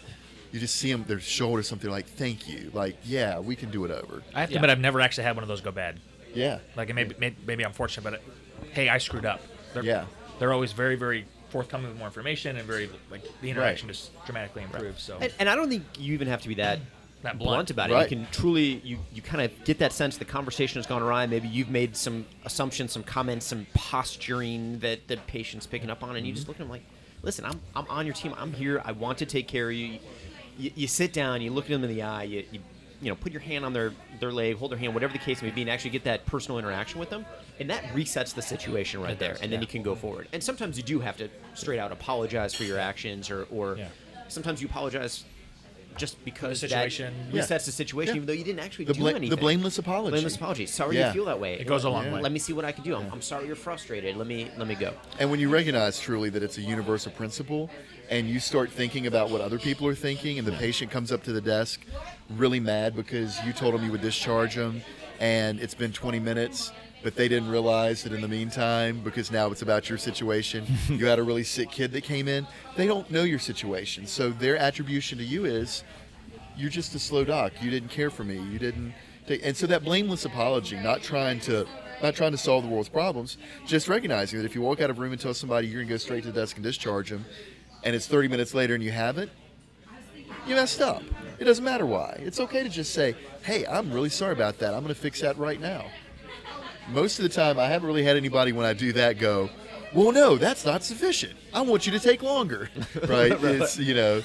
you 0.53 0.61
just 0.61 0.77
see 0.77 0.91
them, 0.91 1.05
their 1.07 1.21
shoulder, 1.21 1.63
something 1.63 1.91
like, 1.91 2.07
thank 2.07 2.49
you. 2.49 2.71
Like, 2.73 2.97
yeah, 3.05 3.39
we 3.39 3.57
can 3.57 3.71
do 3.71 3.85
it 3.85 3.91
over. 3.91 4.23
I 4.35 4.41
have 4.41 4.49
to 4.49 4.55
Yeah. 4.55 4.59
admit, 4.59 4.71
I've 4.71 4.81
never 4.81 5.01
actually 5.01 5.25
had 5.25 5.37
one 5.37 5.43
of 5.43 5.49
those 5.49 5.61
go 5.61 5.71
bad. 5.73 6.01
Yeah. 6.35 6.59
Like, 6.77 6.91
it 6.91 6.95
maybe, 6.95 7.15
maybe, 7.19 7.37
maybe 7.47 7.65
I'm 7.65 7.73
fortunate, 7.73 8.05
but 8.05 8.15
it, 8.15 8.23
hey, 8.73 8.89
I 8.89 8.99
screwed 8.99 9.27
up. 9.27 9.41
They're, 9.75 9.85
Yeah. 9.85 10.05
They're 10.39 10.53
always 10.53 10.73
very, 10.73 10.97
very 10.97 11.27
forthcoming 11.51 11.89
with 11.89 11.99
more 11.99 12.07
information 12.07 12.57
and 12.57 12.67
very, 12.67 12.89
like, 13.11 13.23
the 13.41 13.51
interaction 13.51 13.89
just 13.89 14.11
dramatically 14.25 14.63
improves. 14.63 15.03
So, 15.03 15.19
And, 15.21 15.33
and 15.39 15.49
I 15.49 15.55
don't 15.55 15.69
think 15.69 15.85
you 15.99 16.15
even 16.15 16.29
have 16.29 16.43
to 16.43 16.49
be 16.49 16.55
that 16.55 16.79
That 17.23 17.37
blunt. 17.37 17.51
blunt. 17.51 17.71
about 17.71 17.91
it. 17.91 17.95
Right. 17.95 18.11
You 18.11 18.17
can 18.17 18.29
truly 18.31 18.81
you 18.85 18.99
you 19.13 19.23
kind 19.23 19.43
of 19.43 19.65
get 19.65 19.81
that 19.81 19.93
sense 19.93 20.17
the 20.19 20.25
conversation 20.25 20.79
has 20.79 20.87
gone 20.87 21.03
awry. 21.03 21.27
Maybe 21.27 21.49
you've 21.49 21.69
made 21.69 21.97
some 21.97 22.25
assumptions, 22.45 22.93
some 22.93 23.03
comments, 23.03 23.47
some 23.47 23.67
posturing 23.75 24.79
that 24.81 25.09
the 25.09 25.17
patient's 25.27 25.67
picking 25.67 25.91
up 25.91 26.05
on, 26.05 26.15
and 26.15 26.25
you 26.25 26.31
mm-hmm. 26.33 26.37
just 26.37 26.47
look 26.47 26.55
at 26.57 26.61
them 26.61 26.69
like, 26.69 26.85
"Listen, 27.23 27.45
I'm 27.45 27.61
I'm 27.75 27.89
on 27.89 28.07
your 28.07 28.15
team. 28.15 28.35
I'm 28.39 28.53
here. 28.53 28.81
I 28.85 28.93
want 28.93 29.19
to 29.19 29.27
take 29.27 29.49
care 29.49 29.69
of 29.69 29.75
you." 29.75 29.99
You, 30.59 30.71
you 30.75 30.87
sit 30.89 31.13
down, 31.13 31.41
you 31.41 31.51
look 31.51 31.65
at 31.67 31.71
them 31.71 31.85
in 31.85 31.91
the 31.91 32.03
eye, 32.03 32.25
you, 32.25 32.45
you 32.51 32.61
you 33.01 33.09
know 33.11 33.15
put 33.15 33.31
your 33.33 33.41
hand 33.41 33.65
on 33.65 33.73
their 33.73 33.93
their 34.19 34.33
leg, 34.33 34.57
hold 34.57 34.73
their 34.73 34.79
hand, 34.79 34.93
whatever 34.93 35.13
the 35.13 35.19
case 35.21 35.41
may 35.41 35.51
be, 35.51 35.61
and 35.63 35.71
actually 35.71 35.91
get 35.91 36.05
that 36.05 36.27
personal 36.27 36.59
interaction 36.59 36.99
with 36.99 37.11
them, 37.11 37.25
and 37.61 37.71
that 37.71 37.85
resets 37.95 38.35
the 38.35 38.43
situation 38.43 39.01
right 39.01 39.13
It 39.13 39.19
there, 39.21 39.33
does, 39.35 39.41
and 39.43 39.53
then 39.53 39.59
yeah. 39.61 39.67
you 39.67 39.67
can 39.69 39.83
go 39.83 39.95
forward. 39.95 40.27
And 40.33 40.43
sometimes 40.43 40.77
you 40.77 40.83
do 40.83 40.99
have 41.01 41.17
to 41.19 41.29
straight 41.55 41.79
out 41.79 41.93
apologize 41.93 42.55
for 42.55 42.65
your 42.65 42.79
actions, 42.79 43.31
or 43.31 43.47
or 43.53 43.77
Yeah. 43.77 43.89
sometimes 44.29 44.61
you 44.61 44.67
apologize 44.69 45.25
just 45.97 46.23
because 46.25 46.61
The 46.61 46.69
situation. 46.69 47.13
that 47.33 47.37
Yeah. 47.37 47.43
resets 47.43 47.65
the 47.67 47.73
situation, 47.73 48.15
Yeah. 48.15 48.17
even 48.19 48.27
though 48.27 48.33
you 48.33 48.45
didn't 48.45 48.61
actually 48.61 48.85
The, 48.85 48.95
do 48.95 49.01
bla- 49.01 49.11
anything. 49.11 49.31
the 49.31 49.37
blameless 49.37 49.79
apology. 49.79 50.11
Blameless 50.13 50.37
apology. 50.37 50.67
Sorry 50.67 50.97
Yeah. 50.97 51.09
you 51.09 51.13
feel 51.13 51.25
that 51.25 51.41
way. 51.41 51.55
It 51.55 51.67
goes 51.67 51.83
a 51.85 51.91
long 51.91 52.05
Yeah. 52.07 52.15
way. 52.15 52.21
Let 52.23 52.31
me 52.31 52.39
see 52.39 52.53
what 52.53 52.65
I 52.65 52.71
can 52.71 52.85
do. 52.85 52.95
I'm, 52.97 53.11
I'm 53.13 53.23
sorry 53.23 53.47
you're 53.49 53.57
frustrated. 53.57 54.17
Let 54.17 54.27
me 54.29 54.49
let 54.57 54.67
me 54.69 54.75
go. 54.77 54.93
And 55.19 55.29
when 55.31 55.39
you 55.41 55.49
recognize 55.49 55.99
truly 56.01 56.31
that 56.31 56.43
it's 56.43 56.57
a 56.59 56.63
universal 56.63 57.11
principle 57.13 57.69
and 58.11 58.29
you 58.29 58.41
start 58.41 58.71
thinking 58.71 59.07
about 59.07 59.31
what 59.31 59.41
other 59.41 59.59
people 59.59 59.87
are 59.87 59.95
thinking 59.95 60.39
and 60.39 60.47
the 60.47 60.53
patient 60.53 60.91
comes 60.91 61.13
up 61.13 61.23
to 61.23 61.33
the 61.33 61.41
desk 61.41 61.85
really 62.31 62.61
mad 62.61 62.97
because 62.97 63.43
you 63.45 63.53
told 63.53 63.75
them 63.75 63.85
you 63.85 63.91
would 63.91 64.01
discharge 64.01 64.55
them 64.55 64.81
and 65.21 65.61
it's 65.61 65.75
been 65.75 65.93
20 65.93 66.19
minutes 66.19 66.73
but 67.03 67.15
they 67.15 67.29
didn't 67.29 67.49
realize 67.49 68.03
that 68.03 68.13
in 68.13 68.21
the 68.21 68.29
meantime 68.29 69.01
because 69.05 69.31
now 69.31 69.51
it's 69.51 69.63
about 69.63 69.89
your 69.89 69.99
situation 69.99 70.67
you 70.89 71.07
had 71.07 71.19
a 71.19 71.23
really 71.23 71.45
sick 71.45 71.71
kid 71.71 71.93
that 71.93 72.03
came 72.03 72.29
in 72.29 72.47
they 72.77 72.87
don't 72.87 73.11
know 73.11 73.23
your 73.23 73.39
situation 73.39 74.07
so 74.07 74.31
their 74.31 74.57
attribution 74.57 75.19
to 75.19 75.25
you 75.25 75.45
is 75.45 75.85
you're 76.59 76.71
just 76.71 76.95
a 76.95 76.99
slow 76.99 77.25
doc. 77.25 77.53
You 77.63 77.71
didn't 77.71 77.91
care 77.91 78.11
for 78.11 78.25
me. 78.25 78.37
You 78.37 78.59
didn't 78.59 78.93
take, 79.27 79.41
and 79.45 79.57
so 79.57 79.67
that 79.69 79.85
blameless 79.85 80.25
apology, 80.25 80.77
not 80.77 81.03
trying 81.03 81.41
to 81.41 81.67
not 82.03 82.15
trying 82.15 82.33
to 82.33 82.39
solve 82.39 82.65
the 82.65 82.69
world's 82.69 82.89
problems, 82.89 83.39
just 83.67 83.89
recognizing 83.89 84.39
that 84.39 84.45
if 84.45 84.55
you 84.55 84.61
walk 84.61 84.81
out 84.81 84.91
of 84.91 84.99
a 84.99 85.01
room 85.01 85.13
and 85.13 85.21
tell 85.21 85.35
somebody 85.35 85.67
you're 85.67 85.83
gonna 85.83 85.91
go 85.91 85.97
straight 85.97 86.23
to 86.23 86.33
the 86.33 86.41
desk 86.41 86.57
and 86.57 86.65
discharge 86.65 87.11
them, 87.11 87.25
and 87.85 87.95
it's 87.95 88.07
30 88.07 88.29
minutes 88.29 88.55
later 88.55 88.75
and 88.75 88.83
you 88.83 88.91
haven't, 88.91 89.31
you 90.47 90.55
messed 90.55 90.81
up. 90.81 91.03
It 91.39 91.45
doesn't 91.45 91.65
matter 91.65 91.87
why. 91.87 92.21
It's 92.25 92.41
okay 92.41 92.63
to 92.63 92.69
just 92.69 92.93
say, 92.93 93.15
"Hey, 93.43 93.65
I'm 93.67 93.93
really 93.93 94.09
sorry 94.09 94.33
about 94.33 94.59
that. 94.59 94.75
I'm 94.75 94.83
gonna 94.83 94.95
fix 94.95 95.21
that 95.21 95.39
right 95.39 95.61
now." 95.61 95.87
Most 96.91 97.19
of 97.19 97.23
the 97.23 97.29
time, 97.29 97.59
I 97.59 97.67
haven't 97.67 97.87
really 97.87 98.03
had 98.03 98.17
anybody 98.17 98.53
when 98.53 98.67
I 98.67 98.73
do 98.73 98.93
that 98.95 99.19
go. 99.19 99.51
Well, 99.95 100.11
no, 100.11 100.37
that's 100.37 100.65
not 100.65 100.83
sufficient. 100.83 101.35
I 101.53 101.61
want 101.61 101.87
you 101.87 101.93
to 101.93 102.01
take 102.01 102.23
longer, 102.23 102.71
right? 103.09 103.33
It's 103.33 103.79
you 103.79 103.95
know, 103.95 104.23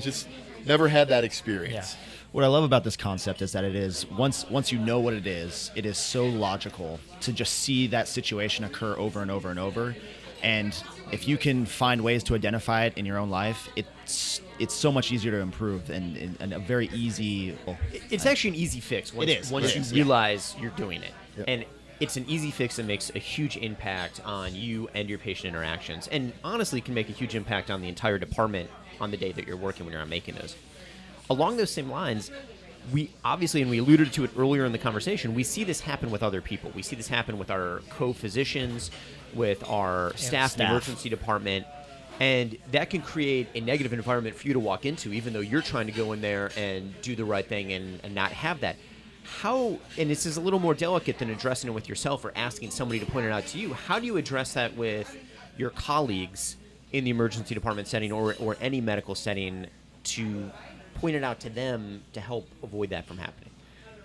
just 0.00 0.28
never 0.64 0.88
had 0.88 1.08
that 1.08 1.24
experience. 1.24 1.96
What 2.32 2.42
I 2.44 2.48
love 2.48 2.64
about 2.64 2.82
this 2.82 2.96
concept 2.96 3.42
is 3.42 3.52
that 3.52 3.62
it 3.62 3.76
is 3.76 4.06
once 4.10 4.48
once 4.48 4.72
you 4.72 4.78
know 4.78 5.00
what 5.00 5.14
it 5.14 5.26
is, 5.26 5.70
it 5.76 5.84
is 5.86 5.98
so 5.98 6.24
logical 6.26 6.98
to 7.20 7.32
just 7.32 7.52
see 7.60 7.86
that 7.88 8.08
situation 8.08 8.64
occur 8.64 8.96
over 8.96 9.20
and 9.22 9.30
over 9.30 9.50
and 9.50 9.58
over. 9.58 9.94
And 10.44 10.76
if 11.10 11.26
you 11.26 11.38
can 11.38 11.64
find 11.64 12.02
ways 12.02 12.22
to 12.24 12.34
identify 12.34 12.84
it 12.84 12.98
in 12.98 13.06
your 13.06 13.16
own 13.18 13.30
life, 13.30 13.68
it's 13.76 14.42
it's 14.58 14.74
so 14.74 14.92
much 14.92 15.10
easier 15.10 15.32
to 15.32 15.38
improve 15.38 15.88
and, 15.90 16.16
and, 16.16 16.36
and 16.38 16.52
a 16.52 16.58
very 16.58 16.88
easy. 16.88 17.56
It's 18.10 18.26
actually 18.26 18.50
an 18.50 18.56
easy 18.56 18.78
fix 18.78 19.12
once, 19.12 19.30
It 19.30 19.40
is, 19.40 19.50
once 19.50 19.66
it 19.66 19.74
you 19.74 19.80
is, 19.80 19.92
yeah. 19.92 20.02
realize 20.02 20.54
you're 20.60 20.70
doing 20.72 21.02
it. 21.02 21.12
Yep. 21.38 21.44
And 21.48 21.64
it's 21.98 22.16
an 22.16 22.26
easy 22.28 22.50
fix 22.50 22.76
that 22.76 22.84
makes 22.84 23.10
a 23.14 23.18
huge 23.18 23.56
impact 23.56 24.20
on 24.24 24.54
you 24.54 24.88
and 24.94 25.08
your 25.08 25.18
patient 25.18 25.54
interactions. 25.54 26.08
And 26.08 26.32
honestly 26.44 26.80
can 26.80 26.92
make 26.94 27.08
a 27.08 27.12
huge 27.12 27.34
impact 27.34 27.70
on 27.70 27.80
the 27.80 27.88
entire 27.88 28.18
department 28.18 28.68
on 29.00 29.10
the 29.10 29.16
day 29.16 29.32
that 29.32 29.46
you're 29.46 29.56
working 29.56 29.86
when 29.86 29.92
you're 29.92 30.00
not 30.00 30.08
making 30.10 30.34
those. 30.34 30.56
Along 31.30 31.56
those 31.56 31.70
same 31.70 31.90
lines, 31.90 32.30
we 32.92 33.10
obviously, 33.24 33.62
and 33.62 33.70
we 33.70 33.78
alluded 33.78 34.12
to 34.12 34.24
it 34.24 34.30
earlier 34.36 34.66
in 34.66 34.72
the 34.72 34.78
conversation, 34.78 35.34
we 35.34 35.42
see 35.42 35.64
this 35.64 35.80
happen 35.80 36.10
with 36.10 36.22
other 36.22 36.42
people. 36.42 36.70
We 36.74 36.82
see 36.82 36.96
this 36.96 37.08
happen 37.08 37.38
with 37.38 37.50
our 37.50 37.80
co-physicians, 37.88 38.90
with 39.34 39.68
our 39.68 40.12
staff, 40.16 40.54
in 40.54 40.58
the 40.58 40.70
emergency 40.70 41.08
department, 41.08 41.66
and 42.20 42.56
that 42.70 42.90
can 42.90 43.02
create 43.02 43.48
a 43.54 43.60
negative 43.60 43.92
environment 43.92 44.36
for 44.36 44.46
you 44.46 44.54
to 44.54 44.60
walk 44.60 44.86
into, 44.86 45.12
even 45.12 45.32
though 45.32 45.40
you're 45.40 45.62
trying 45.62 45.86
to 45.86 45.92
go 45.92 46.12
in 46.12 46.20
there 46.20 46.50
and 46.56 46.94
do 47.02 47.16
the 47.16 47.24
right 47.24 47.46
thing 47.46 47.72
and, 47.72 48.00
and 48.04 48.14
not 48.14 48.32
have 48.32 48.60
that. 48.60 48.76
How, 49.40 49.78
and 49.98 50.10
this 50.10 50.26
is 50.26 50.36
a 50.36 50.40
little 50.40 50.60
more 50.60 50.74
delicate 50.74 51.18
than 51.18 51.30
addressing 51.30 51.70
it 51.70 51.72
with 51.72 51.88
yourself 51.88 52.24
or 52.24 52.32
asking 52.36 52.70
somebody 52.70 53.00
to 53.00 53.06
point 53.06 53.26
it 53.26 53.32
out 53.32 53.46
to 53.48 53.58
you. 53.58 53.72
How 53.72 53.98
do 53.98 54.06
you 54.06 54.16
address 54.16 54.54
that 54.54 54.76
with 54.76 55.16
your 55.56 55.70
colleagues 55.70 56.56
in 56.92 57.04
the 57.04 57.10
emergency 57.10 57.54
department 57.54 57.88
setting 57.88 58.12
or, 58.12 58.34
or 58.38 58.56
any 58.60 58.80
medical 58.80 59.14
setting 59.14 59.66
to 60.04 60.50
point 60.94 61.16
it 61.16 61.24
out 61.24 61.40
to 61.40 61.50
them 61.50 62.02
to 62.12 62.20
help 62.20 62.46
avoid 62.62 62.90
that 62.90 63.06
from 63.06 63.18
happening? 63.18 63.50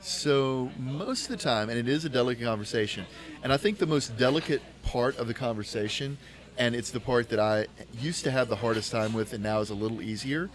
So 0.02 0.72
most 0.80 1.30
of 1.30 1.38
the 1.38 1.44
time, 1.44 1.70
and 1.70 1.78
it 1.78 1.90
is 1.90 2.06
a 2.06 2.10
delicate 2.10 2.44
conversation, 2.44 3.06
and 3.44 3.52
I 3.52 3.58
think 3.58 3.80
the 3.80 3.86
most 3.86 4.18
delicate 4.18 4.62
part 4.84 5.18
of 5.18 5.28
the 5.28 5.34
conversation, 5.34 6.18
and 6.58 6.74
it's 6.74 6.92
the 6.92 7.02
part 7.02 7.30
that 7.30 7.40
I 7.40 7.68
used 8.00 8.24
to 8.24 8.32
have 8.32 8.48
the 8.48 8.56
hardest 8.56 8.92
time 8.92 9.14
with, 9.14 9.34
and 9.34 9.44
now 9.44 9.60
is 9.60 9.70
a 9.72 9.76
little 9.76 10.02
easier, 10.02 10.50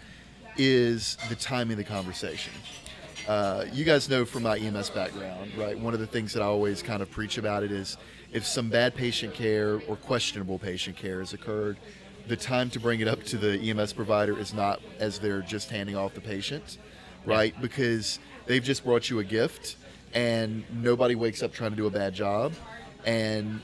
is 0.56 1.18
the 1.28 1.34
timing 1.34 1.72
of 1.72 1.78
the 1.78 1.84
conversation. 1.84 2.52
Uh, 3.28 3.64
you 3.72 3.84
guys 3.84 4.08
know 4.08 4.24
from 4.24 4.44
my 4.44 4.58
EMS 4.58 4.90
background, 4.90 5.50
right? 5.56 5.78
One 5.78 5.92
of 5.92 6.00
the 6.00 6.06
things 6.06 6.32
that 6.32 6.42
I 6.42 6.46
always 6.46 6.82
kind 6.82 7.02
of 7.02 7.10
preach 7.10 7.36
about 7.36 7.62
it 7.62 7.72
is 7.72 7.96
if 8.32 8.46
some 8.46 8.70
bad 8.70 8.94
patient 8.94 9.34
care 9.34 9.80
or 9.88 9.96
questionable 9.96 10.58
patient 10.58 10.96
care 10.96 11.20
has 11.20 11.32
occurred, 11.32 11.78
the 12.28 12.36
time 12.36 12.70
to 12.70 12.80
bring 12.80 13.00
it 13.00 13.08
up 13.08 13.22
to 13.24 13.36
the 13.36 13.58
EMS 13.70 13.92
provider 13.92 14.38
is 14.38 14.54
not 14.54 14.80
as 14.98 15.18
they're 15.18 15.42
just 15.42 15.68
handing 15.70 15.96
off 15.96 16.14
the 16.14 16.20
patient, 16.20 16.78
right? 17.26 17.58
Because 17.60 18.18
they've 18.46 18.62
just 18.62 18.84
brought 18.84 19.10
you 19.10 19.18
a 19.18 19.24
gift 19.24 19.76
and 20.12 20.64
nobody 20.72 21.14
wakes 21.14 21.42
up 21.42 21.52
trying 21.52 21.70
to 21.70 21.76
do 21.76 21.86
a 21.86 21.90
bad 21.90 22.14
job. 22.14 22.52
And 23.04 23.60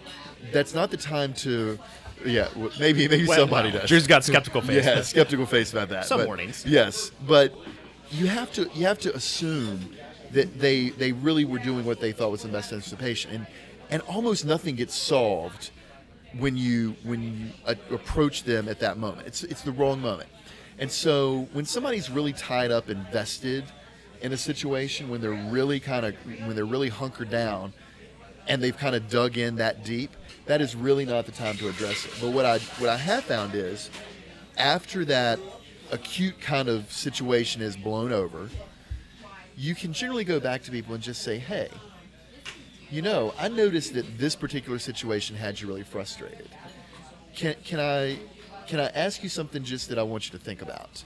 that's 0.52 0.74
not 0.74 0.90
the 0.90 0.96
time 0.96 1.32
to, 1.34 1.78
yeah, 2.24 2.48
maybe 2.78 3.08
maybe 3.08 3.26
Well, 3.26 3.38
somebody 3.38 3.70
well, 3.70 3.80
does. 3.80 3.88
Drew's 3.88 4.06
got 4.06 4.24
skeptical 4.24 4.60
face. 4.60 4.84
Yeah, 4.84 5.02
skeptical 5.02 5.46
face 5.46 5.72
about 5.72 5.88
that. 5.90 6.04
Some 6.06 6.18
but- 6.20 6.26
warnings. 6.26 6.64
Yes, 6.66 7.10
but 7.26 7.54
you 8.10 8.26
have 8.26 8.52
to 8.54 8.68
you 8.74 8.84
have 8.86 8.98
to 9.00 9.14
assume 9.14 9.94
that 10.32 10.58
they 10.58 10.90
they 10.90 11.12
really 11.12 11.44
were 11.44 11.58
doing 11.60 11.84
what 11.84 12.00
they 12.00 12.12
thought 12.12 12.30
was 12.30 12.44
in 12.44 12.52
the 12.52 12.58
best 12.58 12.72
interest 12.72 12.92
of 12.92 12.98
the 12.98 13.04
patient, 13.04 13.32
and 13.34 13.46
and 13.90 14.02
almost 14.02 14.44
nothing 14.44 14.74
gets 14.76 14.94
solved 14.94 15.70
when 16.38 16.56
you 16.56 16.94
when 17.04 17.22
you 17.22 17.46
a- 17.66 17.94
approach 17.94 18.42
them 18.44 18.68
at 18.68 18.80
that 18.80 18.98
moment. 18.98 19.26
It's 19.26 19.42
it's 19.44 19.62
the 19.62 19.72
wrong 19.72 20.00
moment, 20.00 20.28
and 20.78 20.90
so 20.90 21.48
when 21.54 21.64
somebody's 21.64 22.10
really 22.10 22.32
tied 22.34 22.70
up 22.70 22.88
and 22.90 23.06
vested 23.10 23.64
in 24.20 24.32
a 24.32 24.36
situation, 24.36 25.08
when 25.08 25.20
they're 25.20 25.30
really 25.50 25.80
kind 25.80 26.06
of 26.06 26.14
when 26.46 26.54
they're 26.54 26.64
really 26.64 26.88
hunkered 26.88 27.30
down, 27.30 27.72
and 28.46 28.62
they've 28.62 28.76
kind 28.76 28.94
of 28.94 29.08
dug 29.08 29.38
in 29.38 29.56
that 29.56 29.84
deep, 29.84 30.10
that 30.46 30.60
is 30.60 30.74
really 30.74 31.04
not 31.04 31.26
the 31.26 31.32
time 31.32 31.56
to 31.56 31.68
address 31.68 32.04
it. 32.04 32.12
But 32.20 32.30
what 32.30 32.44
I 32.44 32.58
what 32.78 32.90
I 32.90 32.96
have 32.96 33.24
found 33.24 33.54
is 33.54 33.90
after 34.56 35.04
that 35.06 35.38
acute 35.90 36.40
kind 36.40 36.68
of 36.68 36.90
situation 36.92 37.62
is 37.62 37.76
blown 37.76 38.12
over, 38.12 38.48
you 39.56 39.74
can 39.74 39.92
generally 39.92 40.24
go 40.24 40.38
back 40.40 40.62
to 40.64 40.70
people 40.70 40.94
and 40.94 41.02
just 41.02 41.22
say, 41.22 41.38
"Hey, 41.38 41.68
you 42.90 43.02
know, 43.02 43.34
I 43.38 43.48
noticed 43.48 43.94
that 43.94 44.18
this 44.18 44.36
particular 44.36 44.78
situation 44.78 45.36
had 45.36 45.60
you 45.60 45.68
really 45.68 45.84
frustrated. 45.84 46.48
Can 47.34 47.54
can 47.64 47.80
I 47.80 48.18
can 48.66 48.80
I 48.80 48.88
ask 48.88 49.22
you 49.22 49.28
something 49.28 49.64
just 49.64 49.88
that 49.88 49.98
I 49.98 50.02
want 50.02 50.26
you 50.26 50.38
to 50.38 50.44
think 50.44 50.60
about?" 50.60 51.04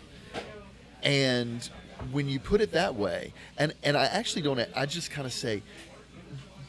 And 1.03 1.69
when 2.13 2.29
you 2.29 2.41
put 2.41 2.61
it 2.61 2.73
that 2.73 2.95
way, 2.95 3.33
and 3.59 3.75
and 3.83 3.97
I 3.97 4.05
actually 4.07 4.43
don't, 4.43 4.61
I 4.75 4.87
just 4.87 5.11
kind 5.11 5.27
of 5.27 5.33
say, 5.33 5.63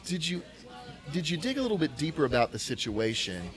did 0.04 0.26
you 0.26 0.42
did 1.12 1.28
you 1.28 1.36
dig 1.36 1.58
a 1.58 1.62
little 1.62 1.78
bit 1.78 1.96
deeper 1.96 2.24
about 2.24 2.52
the 2.52 2.58
situation 2.58 3.48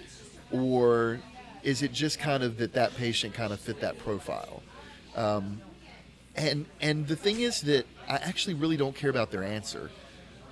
or 0.51 1.19
is 1.63 1.81
it 1.81 1.91
just 1.91 2.19
kind 2.19 2.43
of 2.43 2.57
that 2.57 2.73
that 2.73 2.95
patient 2.95 3.33
kind 3.33 3.51
of 3.53 3.59
fit 3.59 3.81
that 3.81 3.97
profile? 3.99 4.61
Um, 5.15 5.61
and 6.35 6.65
and 6.81 7.07
the 7.07 7.15
thing 7.15 7.41
is 7.41 7.61
that 7.61 7.85
i 8.07 8.15
actually 8.15 8.53
really 8.53 8.77
don't 8.77 8.95
care 8.95 9.09
about 9.09 9.31
their 9.31 9.43
answer. 9.43 9.89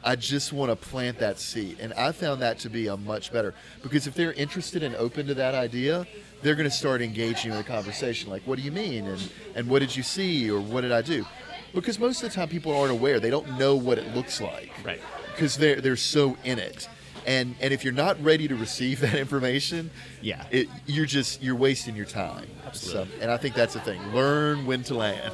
I 0.04 0.16
just 0.16 0.54
want 0.54 0.70
to 0.72 0.76
plant 0.76 1.20
that 1.20 1.40
seed 1.40 1.80
and 1.80 1.94
i 1.94 2.12
found 2.12 2.42
that 2.42 2.60
to 2.60 2.70
be 2.70 2.88
a 2.88 2.96
much 2.96 3.34
better 3.34 3.54
because 3.82 4.08
if 4.08 4.13
they're 4.13 4.34
interested 4.34 4.84
and 4.84 4.96
open 4.96 5.28
to 5.28 5.34
that 5.34 5.56
idea 5.56 6.06
they're 6.41 6.56
going 6.56 6.69
to 6.69 6.76
start 6.76 7.02
engaging 7.02 7.52
in 7.52 7.58
the 7.58 7.63
conversation 7.63 8.30
like 8.30 8.43
what 8.43 8.58
do 8.58 8.63
you 8.63 8.71
mean? 8.71 9.06
And 9.08 9.32
and 9.56 9.67
what 9.69 9.80
did 9.80 9.95
you 9.95 10.04
see? 10.04 10.50
Or 10.50 10.60
what 10.60 10.82
did 10.82 10.91
i 10.91 11.02
do? 11.02 11.26
Because 11.73 12.00
most 12.00 12.23
of 12.23 12.30
the 12.30 12.36
time 12.36 12.47
people 12.50 12.76
aren't 12.76 12.91
aware. 12.91 13.19
They 13.19 13.30
don't 13.30 13.58
know 13.60 13.76
what 13.76 13.97
it 13.97 14.15
looks 14.15 14.39
like. 14.41 14.71
Right. 14.84 15.02
because 15.34 15.58
they're 15.58 15.82
they're 15.82 15.95
so 15.95 16.38
in 16.43 16.60
it. 16.60 16.88
And 17.26 17.56
and 17.60 17.73
if 17.73 17.84
you're 17.84 17.93
not 17.93 18.21
ready 18.23 18.47
to 18.47 18.56
receive 18.56 19.00
that 19.06 19.15
information 19.15 19.91
Yeah. 20.21 20.45
it, 20.52 20.67
you're 20.86 21.06
just 21.06 21.41
you're 21.43 21.56
wasting 21.56 21.95
your 21.95 22.06
time. 22.06 22.47
Absolutely. 22.65 23.12
So- 23.15 23.21
and 23.21 23.32
i 23.32 23.38
think 23.38 23.56
that's 23.56 23.73
the 23.73 23.82
thing. 23.82 24.02
Learn 24.13 24.65
when 24.65 24.84
to 24.84 24.93
land. 24.95 25.34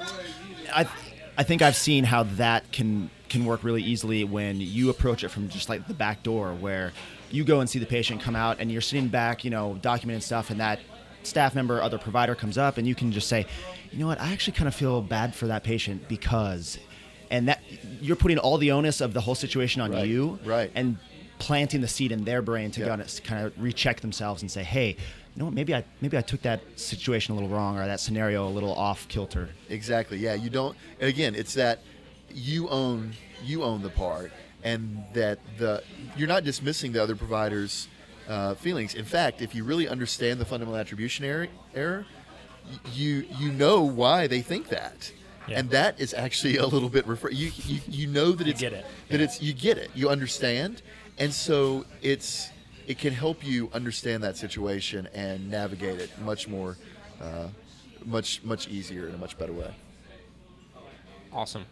I, 0.74 0.88
I 1.38 1.44
think 1.44 1.62
I've 1.62 1.76
seen 1.76 2.04
how 2.04 2.24
that 2.24 2.72
can 2.72 3.10
can 3.30 3.46
work 3.46 3.64
really 3.64 3.82
easily 3.84 4.24
when 4.24 4.62
you 4.62 4.90
approach 4.90 5.24
it 5.24 5.30
from 5.30 5.50
just 5.50 5.68
like 5.70 5.88
the 5.88 5.94
back 5.94 6.22
door, 6.24 6.54
where 6.54 6.94
you 7.32 7.44
go 7.44 7.60
and 7.62 7.70
see 7.70 7.80
the 7.80 7.86
patient 7.88 8.22
come 8.22 8.36
out, 8.36 8.58
and 8.60 8.72
you're 8.72 8.82
sitting 8.82 9.08
back, 9.08 9.44
you 9.44 9.50
know, 9.50 9.78
documenting 9.82 10.22
stuff, 10.22 10.52
and 10.52 10.60
that 10.60 10.80
staff 11.24 11.56
member, 11.56 11.82
other 11.82 11.98
provider 11.98 12.36
comes 12.36 12.58
up, 12.58 12.78
and 12.78 12.88
you 12.88 12.96
can 12.96 13.12
just 13.12 13.28
say, 13.28 13.46
you 13.92 14.00
know 14.00 14.08
what, 14.08 14.20
I 14.20 14.32
actually 14.32 14.54
kind 14.54 14.68
of 14.68 14.76
feel 14.76 15.02
bad 15.02 15.34
for 15.36 15.48
that 15.48 15.64
patient 15.64 16.08
because, 16.08 16.78
and 17.32 17.48
that 17.48 17.62
you're 18.02 18.16
putting 18.16 18.38
all 18.38 18.58
the 18.58 18.72
onus 18.72 19.02
of 19.02 19.14
the 19.14 19.22
whole 19.22 19.36
situation 19.36 19.82
on 19.82 19.92
Right, 19.92 20.08
you, 20.08 20.40
right. 20.46 20.72
and 20.76 20.98
planting 21.40 21.82
the 21.82 21.88
seed 21.88 22.12
in 22.12 22.24
their 22.24 22.42
brain 22.42 22.72
to 22.72 22.82
Yeah. 22.82 22.98
kind 23.24 23.46
of 23.46 23.54
recheck 23.62 24.00
themselves 24.02 24.42
and 24.42 24.50
say, 24.52 24.64
hey. 24.64 24.96
You 25.36 25.40
know 25.40 25.46
what? 25.46 25.56
Maybe 25.56 25.74
I 25.74 25.84
maybe 26.00 26.16
I 26.16 26.22
took 26.22 26.44
that 26.44 26.62
situation 26.80 27.32
a 27.32 27.36
little 27.36 27.50
wrong 27.50 27.76
or 27.80 27.88
that 27.88 28.00
scenario 28.00 28.48
a 28.48 28.52
little 28.54 28.72
off 28.76 29.08
kilter. 29.08 29.50
exactly 29.68 30.20
yeah 30.20 30.36
you 30.36 30.52
don't 30.52 30.78
and 31.00 31.10
again 31.10 31.34
it's 31.34 31.56
that 31.56 31.80
you 32.32 32.70
own 32.70 33.14
you 33.44 33.64
own 33.64 33.82
the 33.82 33.90
part 33.90 34.32
and 34.64 35.04
that 35.16 35.40
the 35.58 35.82
you're 36.16 36.28
not 36.28 36.44
dismissing 36.44 36.92
the 36.92 37.02
other 37.02 37.16
provider's 37.16 37.88
uh, 38.28 38.54
feelings 38.56 38.94
in 38.96 39.06
fact 39.06 39.42
if 39.42 39.54
you 39.56 39.64
really 39.64 39.88
understand 39.88 40.40
the 40.40 40.46
fundamental 40.46 40.80
attribution 40.80 41.26
error, 41.26 41.48
error 41.76 42.06
you 42.94 43.26
you 43.40 43.52
know 43.52 43.82
why 43.82 44.28
they 44.28 44.42
think 44.42 44.70
that 44.70 45.12
Yeah. 45.48 45.60
and 45.60 45.70
that 45.72 46.00
is 46.00 46.14
actually 46.14 46.58
a 46.66 46.66
little 46.66 46.90
bit 46.90 47.06
refer- 47.06 47.30
you, 47.32 47.52
you 47.66 47.80
you 47.88 48.08
know 48.08 48.32
that 48.32 48.48
it's 48.48 48.62
it. 48.62 48.86
that 49.10 49.20
it's 49.22 49.42
you 49.42 49.54
get 49.54 49.78
it 49.78 49.92
you 49.94 50.10
understand 50.10 50.82
and 51.18 51.34
so 51.34 51.86
it's 52.02 52.50
it 52.88 52.98
can 52.98 53.14
help 53.14 53.46
you 53.46 53.70
understand 53.74 54.24
that 54.24 54.36
situation 54.38 55.08
and 55.14 55.50
navigate 55.50 56.00
it 56.00 56.10
much 56.22 56.48
more 56.48 56.78
uh, 57.22 57.48
much 58.06 58.42
much 58.44 58.68
easier 58.68 59.08
in 59.10 59.16
a 59.16 59.18
much 59.18 59.38
better 59.38 59.54
way 59.54 59.74
Awesome. 61.32 61.66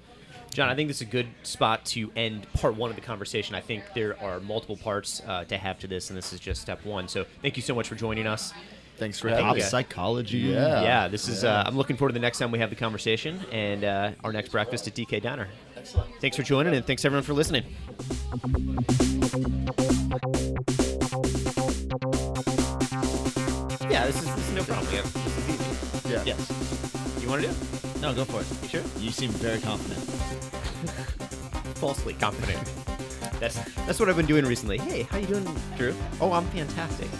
John, 0.53 0.67
I 0.67 0.75
think 0.75 0.89
this 0.89 0.97
is 0.97 1.03
a 1.07 1.11
good 1.11 1.27
spot 1.43 1.85
to 1.85 2.11
end 2.15 2.45
part 2.53 2.75
one 2.75 2.89
of 2.89 2.95
the 2.97 3.01
conversation. 3.01 3.55
I 3.55 3.61
think 3.61 3.83
there 3.95 4.21
are 4.21 4.39
multiple 4.41 4.75
parts 4.75 5.21
uh, 5.25 5.45
to 5.45 5.57
have 5.57 5.79
to 5.79 5.87
this, 5.87 6.09
and 6.09 6.17
this 6.17 6.33
is 6.33 6.39
just 6.41 6.61
step 6.61 6.83
one. 6.85 7.07
So 7.07 7.25
thank 7.41 7.55
you 7.55 7.63
so 7.63 7.73
much 7.73 7.87
for 7.87 7.95
joining 7.95 8.27
us. 8.27 8.53
thanks 8.97 9.17
for 9.19 9.29
having 9.29 9.47
me 9.47 9.59
got- 9.61 9.69
psychology. 9.69 10.39
Yeah. 10.39 10.81
yeah, 10.83 11.07
this 11.07 11.29
is. 11.29 11.43
yeah. 11.43 11.59
Uh, 11.61 11.63
I'm 11.67 11.77
looking 11.77 11.95
forward 11.95 12.09
to 12.09 12.13
the 12.13 12.19
next 12.19 12.37
time 12.37 12.51
we 12.51 12.59
have 12.59 12.69
the 12.69 12.75
conversation 12.75 13.39
and 13.51 13.83
uh, 13.85 14.11
our 14.25 14.33
next 14.33 14.49
breakfast 14.49 14.87
at 14.87 14.93
DK 14.93 15.21
Diner. 15.21 15.47
Excellent. 15.77 16.09
Thanks 16.19 16.35
for 16.35 16.43
joining, 16.43 16.73
and 16.75 16.85
thanks 16.85 17.05
everyone 17.05 17.23
for 17.23 17.33
listening. 17.33 17.63
Yeah, 23.89 24.05
this 24.05 24.15
is, 24.21 24.35
this 24.35 24.47
is 24.49 24.53
no 24.55 24.63
problem. 24.63 24.87
We 24.89 24.95
have, 24.97 25.13
this 25.13 25.37
is 25.37 25.49
easy. 25.49 26.13
yeah 26.13 26.23
Yes. 26.25 27.17
You 27.21 27.27
want 27.29 27.41
to 27.41 27.47
do 27.49 27.53
it? 27.53 27.90
No, 28.01 28.13
go 28.15 28.25
for 28.25 28.41
it. 28.41 28.47
You 28.63 28.67
sure? 28.67 28.81
You 28.99 29.11
seem 29.11 29.29
very 29.31 29.59
confident. 29.59 29.99
Falsely 31.77 32.15
confident. 32.15 32.59
That's 33.39 33.55
that's 33.85 33.99
what 33.99 34.09
I've 34.09 34.17
been 34.17 34.25
doing 34.25 34.45
recently. 34.45 34.79
Hey, 34.79 35.03
how 35.03 35.17
you 35.17 35.27
doing, 35.27 35.47
Drew? 35.77 35.93
Oh, 36.19 36.31
I'm 36.31 36.45
fantastic. 36.47 37.07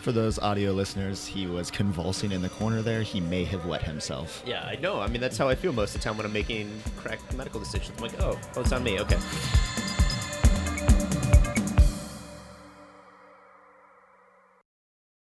For 0.00 0.10
those 0.10 0.40
audio 0.40 0.72
listeners, 0.72 1.24
he 1.24 1.46
was 1.46 1.70
convulsing 1.70 2.32
in 2.32 2.42
the 2.42 2.48
corner 2.48 2.82
there. 2.82 3.02
He 3.02 3.20
may 3.20 3.44
have 3.44 3.66
wet 3.66 3.84
himself. 3.84 4.42
Yeah, 4.44 4.64
I 4.64 4.74
know. 4.74 5.00
I 5.00 5.06
mean, 5.06 5.20
that's 5.20 5.38
how 5.38 5.48
I 5.48 5.54
feel 5.54 5.72
most 5.72 5.94
of 5.94 6.00
the 6.00 6.04
time 6.04 6.16
when 6.16 6.26
I'm 6.26 6.32
making 6.32 6.82
correct 6.96 7.32
medical 7.34 7.60
decisions. 7.60 7.96
I'm 7.98 8.08
like, 8.08 8.20
oh, 8.20 8.36
oh, 8.56 8.60
it's 8.62 8.72
on 8.72 8.82
me. 8.82 8.98
Okay. 8.98 9.18